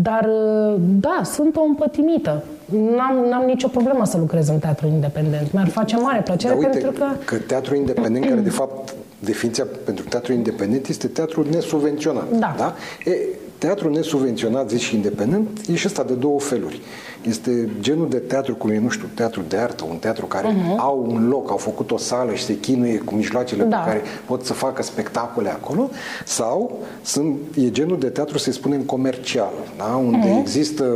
[0.01, 2.43] Dar, uh, da, sunt o împătimită.
[2.65, 5.51] N-am, n-am nicio problemă să lucrez în teatru independent.
[5.51, 7.05] Mi-ar face mare plăcere uite, pentru că...
[7.25, 12.31] că teatru independent, care de fapt definiția pentru teatru independent este teatru nesubvenționat.
[12.31, 12.53] Da.
[12.57, 12.75] da?
[13.05, 13.17] E,
[13.59, 16.81] teatru nesubvenționat, zici și independent, e și ăsta de două feluri.
[17.21, 20.77] Este genul de teatru, cum e, nu știu, teatru de artă, un teatru care uh-huh.
[20.77, 23.77] au un loc, au făcut o sală și se chinuie cu mijloacele da.
[23.77, 25.89] pe care pot să facă spectacole acolo,
[26.25, 30.01] sau sunt, e genul de teatru, să spunem, comercial, da?
[30.03, 30.39] unde uh-huh.
[30.39, 30.95] există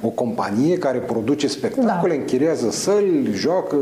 [0.00, 2.20] o companie care produce spectacole, da.
[2.20, 3.76] închiriază săli, joacă,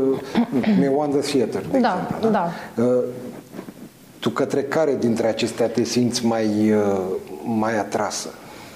[0.49, 2.29] cum e Wonder Theater, de da, exemplu.
[2.29, 2.49] Da?
[2.75, 2.83] Da.
[2.83, 3.03] Uh,
[4.19, 6.99] tu către care dintre acestea te simți mai, uh,
[7.47, 8.27] mai atrasă?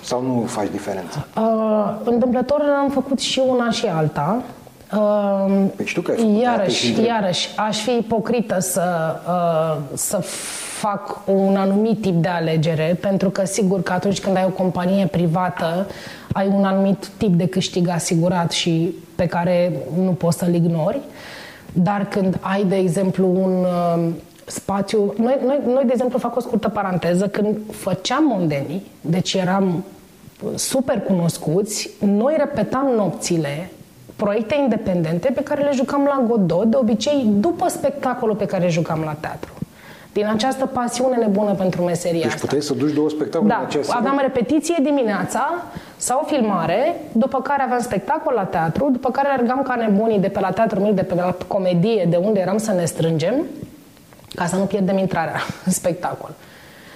[0.03, 1.27] Sau nu faci diferență?
[1.37, 4.41] Uh, întâmplător am făcut și una și alta.
[4.95, 10.17] Uh, păi știu că ai iarăși, iarăși, aș fi ipocrită să, uh, să
[10.79, 15.05] fac un anumit tip de alegere, pentru că sigur că atunci când ai o companie
[15.05, 15.87] privată,
[16.33, 19.71] ai un anumit tip de câștig asigurat și pe care
[20.03, 20.99] nu poți să-l ignori.
[21.73, 24.09] Dar când ai, de exemplu, un uh,
[24.51, 25.13] spațiu...
[25.17, 29.83] Noi, noi, noi, de exemplu, fac o scurtă paranteză, când făceam mondenii, deci eram
[30.55, 33.71] super cunoscuți, noi repetam nopțile
[34.15, 39.01] proiecte independente pe care le jucam la Godot, de obicei după spectacolul pe care jucam
[39.05, 39.51] la teatru.
[40.13, 42.39] Din această pasiune nebună pentru meseria deci asta.
[42.39, 45.63] puteai să duci două spectacole da, în această aveam repetiție dimineața
[45.97, 50.39] sau filmare, după care aveam spectacol la teatru, după care alergam ca nebunii de pe
[50.39, 53.35] la teatru mic, de pe la comedie, de unde eram să ne strângem,
[54.35, 56.33] ca să nu pierdem intrarea în spectacol.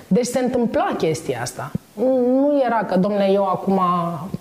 [0.08, 1.72] Deci se întâmpla chestia asta.
[1.96, 3.80] Nu era că, domnule, eu acum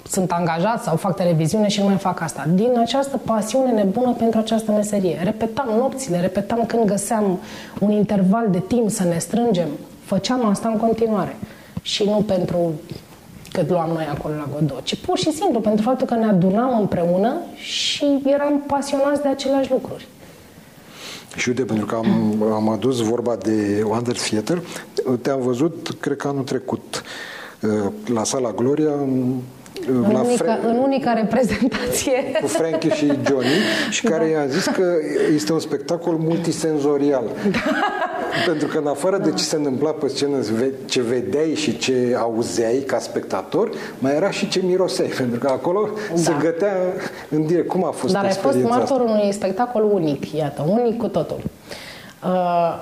[0.08, 2.46] sunt angajat sau fac televiziune și nu mai fac asta.
[2.54, 5.20] Din această pasiune nebună pentru această meserie.
[5.22, 7.40] Repetam nopțile, repetam când găseam
[7.80, 9.68] un interval de timp să ne strângem.
[10.04, 11.36] Făceam asta în continuare.
[11.82, 12.72] Și nu pentru
[13.52, 16.78] cât luam noi acolo la Godot, ci pur și simplu pentru faptul că ne adunam
[16.78, 20.06] împreună și eram pasionați de aceleași lucruri.
[21.36, 24.62] Și uite, pentru că am, am adus vorba de Wonder Theater,
[25.22, 27.02] te-am văzut, cred că anul trecut,
[27.60, 29.34] uh, la Sala Gloria, în,
[30.12, 32.12] la unica, Fra- în unica reprezentație.
[32.40, 33.58] Cu Frankie și Johnny
[33.90, 34.30] și care da.
[34.30, 34.94] i-a zis că
[35.34, 37.24] este un spectacol multisenzorial.
[37.50, 37.58] Da.
[38.46, 39.24] Pentru că în afară da.
[39.24, 40.36] de ce se întâmpla pe scenă,
[40.84, 45.88] ce vedeai și ce auzeai ca spectator, mai era și ce miroseai, pentru că acolo
[46.10, 46.16] da.
[46.16, 46.76] se gătea
[47.30, 47.68] în direct.
[47.68, 51.40] Cum a fost Dar ai fost martorul unui spectacol unic, iată, unic cu totul.
[52.24, 52.30] Uh,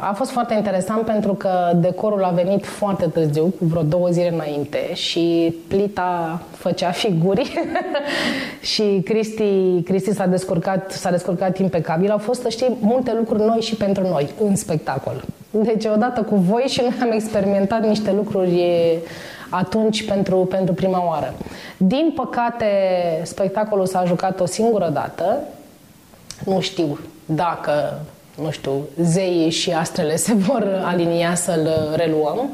[0.00, 4.32] a fost foarte interesant pentru că decorul a venit foarte târziu, cu vreo două zile
[4.32, 7.52] înainte și plita făcea figuri
[8.72, 12.10] și Cristi, Cristi s-a, descurcat, s-a descurcat impecabil.
[12.10, 15.24] Au fost, să știi, multe lucruri noi și pentru noi în spectacol.
[15.50, 18.64] Deci odată cu voi și noi am experimentat niște lucruri
[19.48, 21.34] atunci pentru, pentru prima oară.
[21.76, 22.66] Din păcate,
[23.22, 25.38] spectacolul s-a jucat o singură dată.
[26.44, 28.00] Nu știu dacă
[28.40, 28.72] nu știu,
[29.02, 32.50] zeii și astrele se vor alinia să-l reluăm.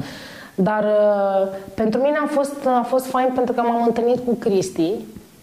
[0.55, 4.91] Dar uh, pentru mine a fost, a fost fain pentru că m-am întâlnit cu Cristi,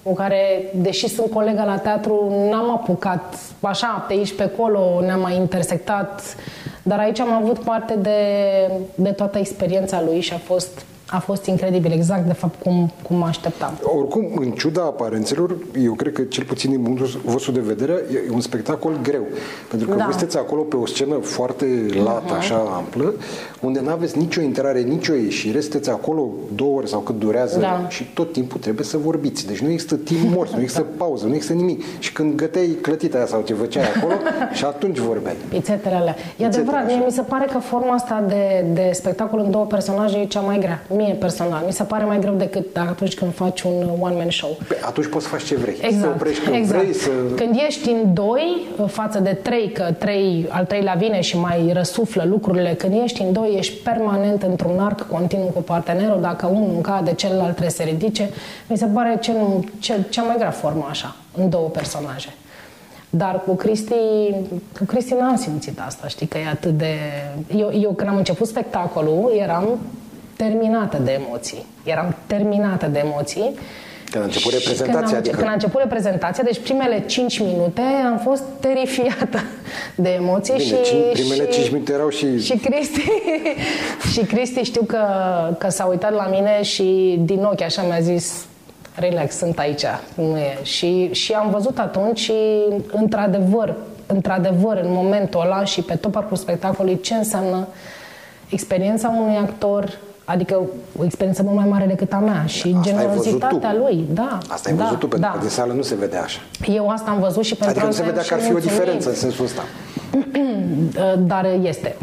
[0.02, 5.20] cu care, deși sunt colega la teatru, n-am apucat așa, pe aici, pe acolo, ne-am
[5.20, 6.36] mai intersectat,
[6.82, 8.20] dar aici am avut parte de,
[8.94, 13.16] de toată experiența lui și a fost a fost incredibil, exact de fapt cum, cum
[13.16, 13.78] mă așteptam.
[13.82, 18.32] Oricum, în ciuda aparențelor, eu cred că cel puțin din punctul vostru de vedere, e
[18.32, 19.26] un spectacol greu.
[19.70, 20.04] Pentru că da.
[20.04, 21.66] voi sunteți acolo pe o scenă foarte
[22.04, 22.38] lată, uh-huh.
[22.38, 23.14] așa amplă,
[23.60, 27.86] unde nu aveți nicio intrare, nicio ieșire, sunteți acolo două ori sau cât durează da.
[27.88, 29.46] și tot timpul trebuie să vorbiți.
[29.46, 31.04] Deci nu există timp mort, nu există da.
[31.04, 31.82] pauză, nu există nimic.
[31.98, 34.14] Și când găteai clătita aia sau ce făceai acolo,
[34.56, 35.36] și atunci vorbeai.
[35.48, 36.16] Pițetele alea.
[36.36, 40.18] E adevărat, mie mi se pare că forma asta de, de spectacol în două personaje
[40.18, 41.62] e cea mai grea mie personal.
[41.66, 44.50] Mi se pare mai greu decât atunci când faci un one-man show.
[44.50, 45.76] Pe păi atunci poți să faci ce vrei.
[45.80, 46.02] Exact.
[46.02, 46.82] Să oprești când exact.
[46.82, 46.94] vrei.
[46.94, 47.10] Să...
[47.36, 52.24] Când ești în doi față de trei, că trei, al treilea vine și mai răsuflă
[52.28, 57.14] lucrurile, când ești în doi, ești permanent într-un arc continuu cu partenerul, dacă unul cade,
[57.14, 58.30] celălalt trebuie să ridice,
[58.66, 59.36] mi se pare cel,
[59.78, 62.34] cel, cea mai grea formă așa, în două personaje.
[63.10, 63.94] Dar cu Cristi,
[64.78, 66.94] cu Cristi n-am simțit asta, știi, că e atât de...
[67.56, 69.78] Eu, eu când am început spectacolul, eram
[70.36, 71.66] terminată de emoții.
[71.84, 73.54] Eram terminată de emoții.
[74.10, 75.00] Când a început reprezentația?
[75.00, 75.36] Când a, adică...
[75.36, 79.42] când a început reprezentația, deci primele 5 minute am fost terifiată
[79.94, 80.94] de emoții Bine, și...
[81.12, 82.40] primele și, 5 minute erau și...
[82.40, 83.00] Și Cristi,
[84.12, 85.04] și Cristi știu că,
[85.58, 88.44] că s-a uitat la mine și din ochi așa mi-a zis
[88.94, 89.84] relax, sunt aici,
[90.14, 90.58] nu e.
[90.62, 92.32] Și, și am văzut atunci și
[92.90, 93.76] într-adevăr,
[94.06, 97.66] într-adevăr, în momentul ăla și pe tot parcursul spectacolului, ce înseamnă
[98.48, 100.60] experiența unui actor Adică
[100.98, 104.04] o experiență mult mai mare decât a mea și asta generozitatea lui.
[104.12, 105.34] Da, asta ai da, văzut tu, pentru da.
[105.34, 106.40] că din sală nu se vede așa.
[106.66, 108.76] Eu asta am văzut și pentru Adică nu se vedea că ar fi mulțumit.
[108.76, 109.62] o diferență în sensul ăsta.
[111.32, 111.96] Dar este.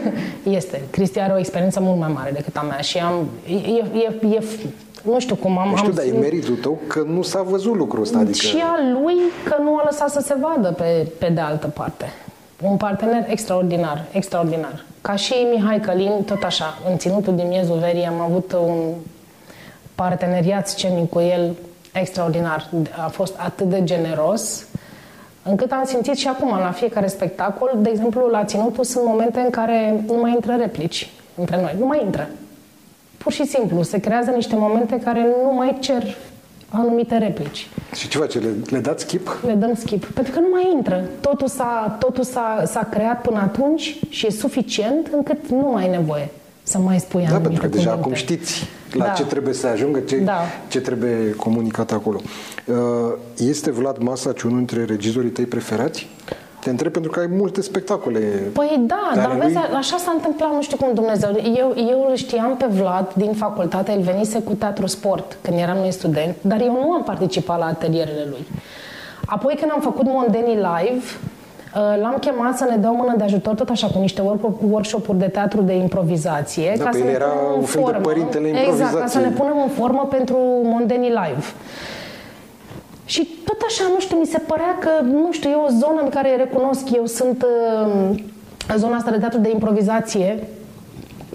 [0.58, 0.82] este.
[0.90, 3.28] Cristi are o experiență mult mai mare decât a mea și am...
[3.48, 4.42] E, e, e,
[5.02, 5.68] nu știu cum am...
[5.68, 8.18] Nu știu, am dar e meritul tău că nu s-a văzut lucrul ăsta.
[8.18, 8.46] Adică...
[8.46, 12.04] Și a lui că nu a lăsat să se vadă pe, pe de altă parte.
[12.62, 14.84] Un partener extraordinar, extraordinar.
[15.00, 18.92] Ca și Mihai Călin, tot așa, în Ținutul din Miezul Verii am avut un
[19.94, 21.54] parteneriat scenic cu el
[21.92, 22.70] extraordinar.
[23.04, 24.66] A fost atât de generos,
[25.42, 29.50] încât am simțit și acum, la fiecare spectacol, de exemplu, la Ținutul sunt momente în
[29.50, 31.74] care nu mai intră replici între noi.
[31.78, 32.28] Nu mai intră.
[33.18, 36.16] Pur și simplu, se creează niște momente care nu mai cer
[36.80, 37.68] anumite replici.
[37.94, 38.38] Și ce face?
[38.38, 39.28] Le, le dați skip?
[39.46, 40.04] Le dăm skip.
[40.04, 41.04] Pentru că nu mai intră.
[41.20, 45.90] Totul, s-a, totul s-a, s-a creat până atunci și e suficient încât nu mai ai
[45.90, 46.28] nevoie
[46.62, 48.00] să mai spui Da, anumite pentru că deja cuvinte.
[48.08, 49.10] acum știți la Da.
[49.10, 50.40] ce trebuie să ajungă, ce, Da.
[50.68, 52.20] ce trebuie comunicat acolo.
[52.64, 52.74] Uh,
[53.36, 56.08] Este Vlad Masaci unul dintre regizorii tăi preferați?
[56.66, 58.18] Te întreb pentru că ai multe spectacole.
[58.52, 61.30] Păi da, Dar dar lui- vezi, așa s-a întâmplat, nu știu cum Dumnezeu.
[61.56, 65.76] Eu, eu îl știam pe Vlad din facultate, el venise cu teatru sport când eram
[65.76, 68.46] noi student, dar eu nu am participat la atelierele lui.
[69.26, 71.04] Apoi când am făcut Mondeni Live,
[71.76, 74.60] uh, L-am chemat să ne dea o mână de ajutor, tot așa, cu niște work-
[74.70, 76.72] workshop-uri de teatru de improvizație.
[76.76, 78.00] Da, ca pe să el ne era punem în un fel de formă.
[78.08, 79.22] părintele Exact, ca să improvizației.
[79.24, 81.44] ne punem în formă pentru Mondeni Live.
[83.04, 86.08] Și tot așa, nu știu, mi se părea că, nu știu, e o zonă în
[86.08, 88.18] care recunosc, eu sunt uh,
[88.68, 90.48] în zona asta de teatru de improvizație,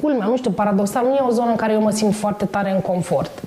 [0.01, 2.72] culmea, nu știu, paradoxal, nu e o zonă în care eu mă simt foarte tare
[2.72, 3.41] în confort.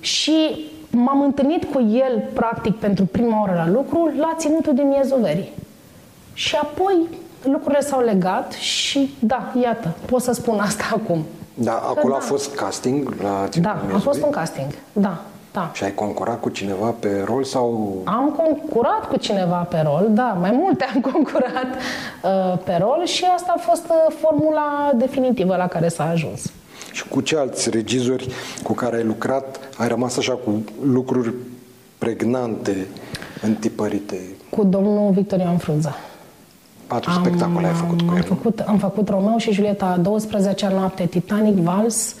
[0.00, 5.18] Și m-am întâlnit cu el, practic, pentru prima oară la lucru, la ținutul din miezul
[5.20, 5.52] verii.
[6.32, 6.94] Și apoi
[7.42, 11.24] lucrurile s-au legat și, da, iată, pot să spun asta acum.
[11.54, 12.18] Da, acolo da.
[12.18, 14.00] a fost casting la Da, Ținutul a Miezului?
[14.02, 14.66] fost un casting.
[14.92, 15.20] Da,
[15.52, 15.70] da.
[15.74, 17.96] Și ai concurat cu cineva pe rol sau...
[18.04, 21.74] Am concurat cu cineva pe rol, da, mai multe am concurat
[22.22, 26.52] uh, pe rol și asta a fost uh, formula definitivă la care s-a ajuns.
[26.92, 28.28] Și cu ce alți regizori
[28.62, 31.34] cu care ai lucrat ai rămas așa cu lucruri
[31.98, 32.86] pregnante,
[33.42, 34.20] întipărite?
[34.50, 35.96] Cu domnul Victor Ioan Frunza.
[36.86, 38.22] Patru spectacole ai făcut cu am el.
[38.22, 42.14] făcut, am făcut Romeo și Julieta a 12-a noapte, Titanic, Vals,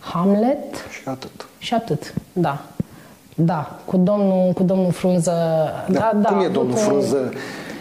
[0.00, 1.49] Hamlet Și atât.
[1.60, 2.14] Și atât.
[2.32, 2.64] Da.
[3.34, 5.32] Da, cu domnul, cu domnul Frunză.
[5.88, 7.32] Da, da, Cum a e avut domnul un- Frunză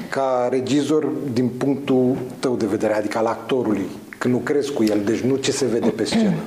[0.09, 3.85] ca regizor din punctul tău de vedere, adică al actorului,
[4.17, 6.33] când lucrezi cu el, deci nu ce se vede pe scenă?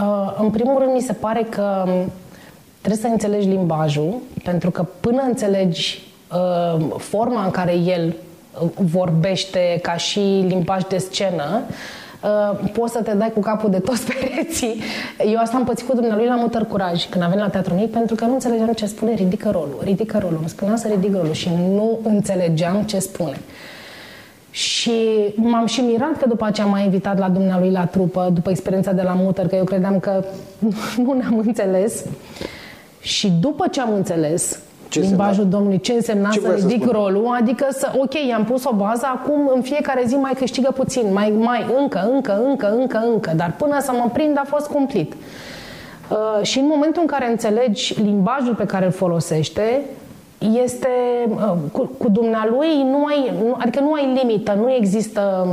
[0.00, 2.10] Uh, în primul rând, mi se pare că um,
[2.78, 4.14] trebuie să înțelegi limbajul,
[4.44, 6.02] pentru că până înțelegi
[6.32, 8.14] uh, forma în care el
[8.62, 10.18] uh, vorbește ca și
[10.48, 11.74] limbaj de scenă, uh,
[12.72, 14.80] poți să te dai cu capul de toți pereții.
[15.26, 17.90] Eu asta am pățit cu dumnealui la Mutăr Curaj, când a venit la Teatru Mic,
[17.90, 20.36] pentru că nu înțelegeam ce spune, ridică rolul, ridică rolul.
[20.38, 23.40] Îmi spunea să ridic rolul și nu înțelegeam ce spune.
[24.50, 24.92] Și
[25.34, 29.02] m-am și mirat că după aceea m-a invitat la dumnealui la trupă, după experiența de
[29.02, 30.24] la Mutăr, că eu credeam că
[31.04, 32.04] nu ne-am înțeles.
[33.00, 34.58] Și după ce am înțeles,
[34.90, 35.50] ce limbajul însemna?
[35.50, 39.06] Domnului, ce însemna ce să ridic să rolul, adică să, ok, i-am pus o bază,
[39.14, 43.54] acum în fiecare zi mai câștigă puțin, mai, mai, încă, încă, încă, încă, încă, dar
[43.58, 45.12] până să mă prind a fost cumplit.
[45.12, 49.82] Uh, și în momentul în care înțelegi limbajul pe care îl folosește,
[50.62, 50.88] este
[51.28, 55.46] uh, cu, cu dumnealui, nu ai, nu, adică nu ai limită, nu există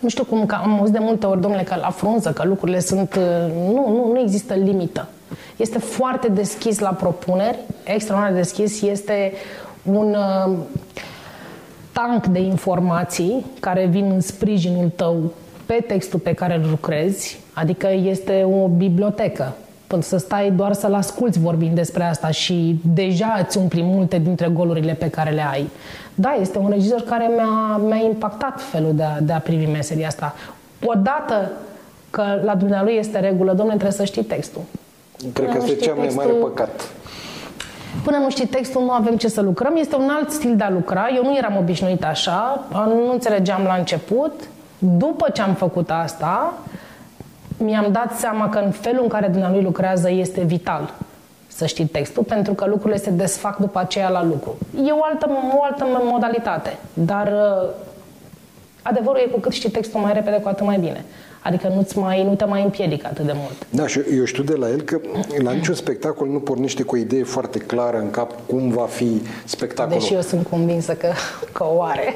[0.00, 2.80] nu știu cum, că am auzit de multe ori, domnule, că la frunză, că lucrurile
[2.80, 3.14] sunt...
[3.14, 5.08] Uh, nu, nu, nu există limită.
[5.56, 9.32] Este foarte deschis la propuneri, extraordinar de deschis, este
[9.82, 10.56] un uh,
[11.92, 15.32] tank de informații care vin în sprijinul tău
[15.66, 19.52] pe textul pe care îl lucrezi, adică este o bibliotecă.
[19.86, 24.48] Până să stai doar să-l asculți vorbind despre asta și deja îți umpli multe dintre
[24.48, 25.68] golurile pe care le ai.
[26.14, 30.06] Da, este un regizor care mi-a, mi-a impactat felul de a, de a privi meseria
[30.06, 30.34] asta.
[30.84, 31.52] Odată
[32.10, 34.62] că la dumnealui este regulă, domnule, trebuie să știi textul.
[35.32, 36.88] Cred Până că este cea mai mare păcat.
[38.04, 39.76] Până nu știi textul, nu avem ce să lucrăm.
[39.76, 41.08] Este un alt stil de a lucra.
[41.14, 44.32] Eu nu eram obișnuit așa, nu înțelegeam la început.
[44.78, 46.54] După ce am făcut asta,
[47.56, 50.94] mi-am dat seama că în felul în care dumnealui lucrează este vital
[51.46, 54.56] să știi textul, pentru că lucrurile se desfac după aceea la lucru.
[54.86, 57.68] E o altă, o altă modalitate, dar uh,
[58.82, 61.04] adevărul e cu cât știi textul mai repede, cu atât mai bine.
[61.42, 63.66] Adică nu-ți mai, nu te mai împiedică atât de mult.
[63.70, 65.00] Da, și eu știu de la el că
[65.42, 69.22] la niciun spectacol nu pornește cu o idee foarte clară în cap cum va fi
[69.44, 69.98] spectacolul.
[69.98, 71.08] Deși eu sunt convinsă că,
[71.52, 72.14] că o are.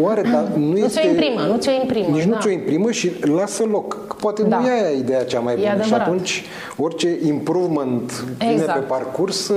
[0.00, 0.82] O are, dar nu, nu este...
[0.82, 2.16] Nu ți-o imprimă, nu ți-o imprimă.
[2.16, 2.34] Nici da.
[2.34, 4.16] nu ți-o imprimă și lasă loc.
[4.20, 4.58] Poate da.
[4.58, 5.82] nu e aia ideea cea mai bună.
[5.82, 6.44] Și atunci
[6.76, 8.78] orice improvement vine exact.
[8.78, 9.52] pe parcurs...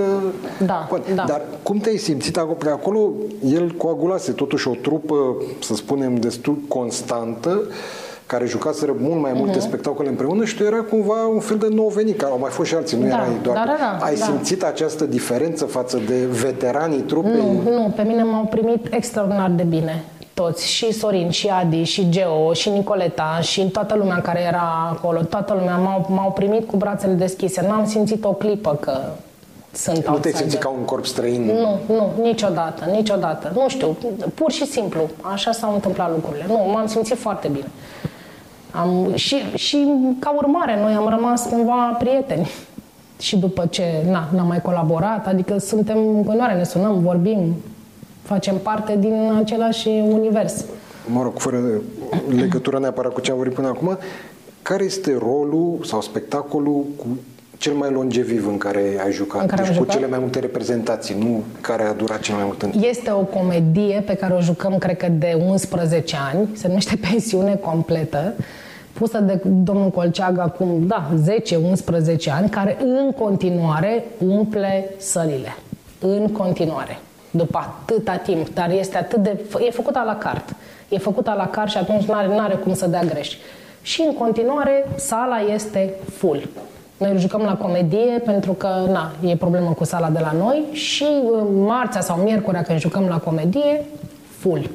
[0.65, 1.13] Da, poate.
[1.13, 1.23] da.
[1.27, 2.53] Dar cum te-ai simțit acolo?
[2.53, 3.11] Pe acolo
[3.53, 5.15] el coagulase totuși o trupă,
[5.59, 7.61] să spunem, destul constantă
[8.27, 9.61] care jucaseră mult mai multe uh-huh.
[9.61, 12.69] spectacole împreună și tu era cumva un fel de nou venit, care au mai fost
[12.69, 13.55] și alții, nu da, erai doar...
[13.55, 14.25] Da, da, da, Ai da.
[14.25, 17.31] simțit această diferență față de veteranii trupei?
[17.31, 20.03] Nu, nu, pe mine m-au primit extraordinar de bine
[20.33, 25.21] toți, și Sorin, și Adi, și Geo, și Nicoleta, și toată lumea care era acolo,
[25.21, 27.61] toată lumea m-au, m-au primit cu brațele deschise.
[27.61, 28.99] N-am simțit o clipă că
[29.73, 31.45] sunt Nu te simți ca un corp străin?
[31.45, 33.51] Nu, nu, niciodată, niciodată.
[33.55, 33.97] Nu știu,
[34.33, 36.45] pur și simplu, așa s-au întâmplat lucrurile.
[36.47, 37.67] Nu, m-am simțit foarte bine.
[38.71, 39.87] Am, și, și
[40.19, 42.49] ca urmare, noi am rămas cumva prieteni.
[43.19, 47.55] Și după ce na, n-am mai colaborat, adică suntem în continuare, ne sunăm, vorbim,
[48.21, 50.65] facem parte din același univers.
[51.11, 51.57] Mă rog, fără
[52.27, 53.97] legătură neapărat cu ce am vorbit până acum,
[54.61, 57.05] care este rolul sau spectacolul cu
[57.57, 59.41] cel mai longeviv în care ai jucat?
[59.41, 59.95] În care deci cu jucat?
[59.95, 62.73] cele mai multe reprezentații, nu care a durat cel mai mult timp.
[62.83, 66.49] Este o comedie pe care o jucăm, cred că, de 11 ani.
[66.53, 68.33] Se numește Pensiune Completă
[68.97, 71.09] pusă de domnul Colceag acum, da,
[72.27, 75.55] 10-11 ani, care în continuare umple sălile.
[75.99, 76.99] În continuare.
[77.31, 78.49] După atâta timp.
[78.49, 79.39] Dar este atât de...
[79.65, 80.55] E făcut la carte.
[80.89, 83.35] E făcut la carte și atunci nu are cum să dea greș.
[83.81, 86.49] Și în continuare, sala este full.
[86.97, 91.05] Noi jucăm la comedie pentru că, na, e problemă cu sala de la noi și
[91.23, 93.85] uh, marțea sau miercurea când jucăm la comedie,
[94.37, 94.69] full.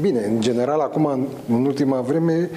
[0.00, 2.50] Bine, în general, acum, în ultima vreme,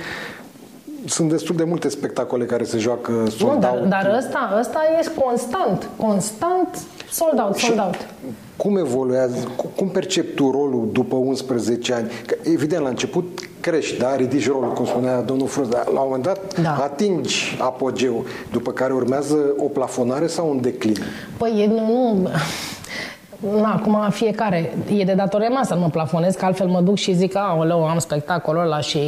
[1.05, 3.89] sunt destul de multe spectacole care se joacă sold nu, dar, out.
[3.89, 6.79] Dar ăsta, ăsta e constant, constant
[7.11, 8.07] sold out, sold out.
[8.55, 12.11] Cum evoluează, cum percepi tu rolul după 11 ani?
[12.25, 14.15] Că, evident, la început crești, da?
[14.15, 16.75] ridici rolul, cum spunea domnul Frunz, dar la un moment dat da.
[16.83, 20.97] atingi apogeu, după care urmează o plafonare sau un declin?
[21.37, 22.29] Păi, nu, nu
[23.61, 26.95] Na, acum fiecare, e de datoria mea să nu mă plafonez, că altfel mă duc
[26.95, 28.99] și zic, aoleu, am spectacolul ăla și,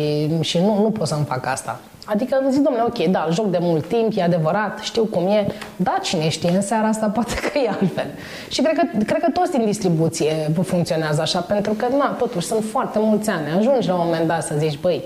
[0.41, 1.79] și nu, nu pot să-mi fac asta.
[2.05, 5.97] Adică zic, domnule, ok, da, joc de mult timp, e adevărat, știu cum e, da,
[6.01, 8.07] cine știe, în seara asta poate că e altfel.
[8.49, 12.63] Și cred că, cred că toți din distribuție funcționează așa, pentru că, na, totuși, sunt
[12.63, 13.45] foarte mulți ani.
[13.57, 15.03] Ajungi la un moment dat să zici, băi,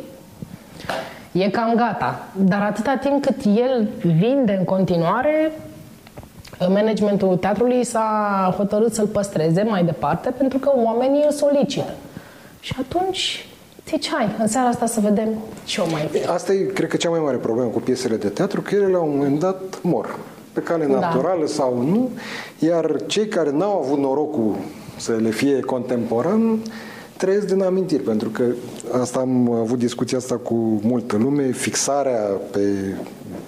[1.32, 2.20] e cam gata.
[2.36, 5.52] Dar atâta timp cât el vinde în continuare,
[6.68, 11.94] managementul teatrului s-a hotărât să-l păstreze mai departe pentru că oamenii îl solicită.
[12.60, 13.48] Și atunci
[13.90, 15.30] zici, hai, în seara asta să vedem
[15.64, 16.26] ce o mai fi.
[16.26, 19.00] Asta e, cred că, cea mai mare problemă cu piesele de teatru, că ele la
[19.00, 20.16] un moment dat mor
[20.54, 21.00] pe cale da.
[21.00, 21.52] naturală da.
[21.52, 22.10] sau nu,
[22.60, 24.56] iar cei care n-au avut norocul
[24.98, 26.60] să le fie contemporan
[27.20, 28.44] trăiesc din amintiri, pentru că
[29.02, 32.20] asta am avut discuția asta cu multă lume, fixarea
[32.52, 32.60] pe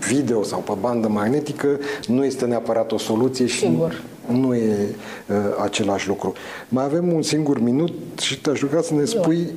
[0.08, 1.68] video sau pe bandă magnetică
[2.08, 4.02] nu este neapărat o soluție și Sigur.
[4.32, 4.96] nu e
[5.28, 6.34] uh, același lucru.
[6.70, 9.54] Mai avem un singur minut și te-aș ruga să ne spui Eu.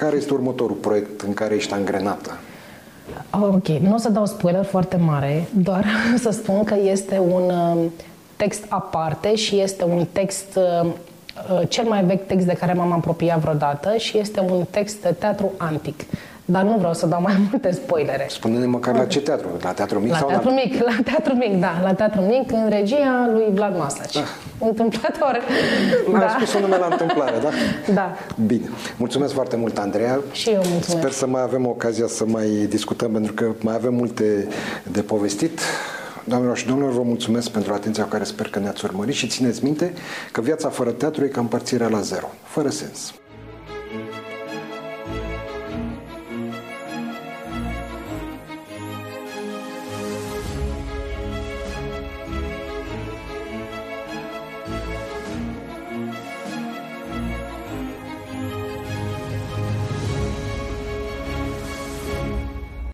[0.00, 2.38] Care este următorul proiect în care ești angrenată.
[3.30, 5.84] Ok, nu o să dau spoiler foarte mare, doar
[6.24, 7.84] să spun că este un uh,
[8.36, 10.90] text aparte și este un text uh,
[11.50, 15.14] uh, cel mai vechi text de care m-am apropiat vreodată și este un text de
[15.18, 16.00] teatru antic.
[16.50, 18.26] Dar nu vreau să dau mai multe spoilere.
[18.28, 19.48] Spune-ne măcar la ce teatru?
[19.62, 20.54] La teatru mic la sau teatru la...
[20.54, 24.16] mic, la teatru mic, da, la teatru mic, în regia lui Vlad Masaci.
[24.16, 24.22] Ah.
[24.58, 25.40] Întâmplător.
[26.14, 27.48] Am spus un nume la întâmplare, da?
[27.94, 28.14] Da.
[28.46, 28.68] Bine.
[28.96, 30.20] Mulțumesc foarte mult, Andreea.
[30.32, 30.88] Și eu mulțumesc.
[30.88, 34.48] Sper să mai avem ocazia să mai discutăm, pentru că mai avem multe
[34.92, 35.60] de povestit.
[36.24, 39.64] Doamnelor și domnilor, vă mulțumesc pentru atenția cu care sper că ne-ați urmărit și țineți
[39.64, 39.92] minte
[40.32, 43.12] că viața fără teatru e ca împărțirea la zero, fără sens.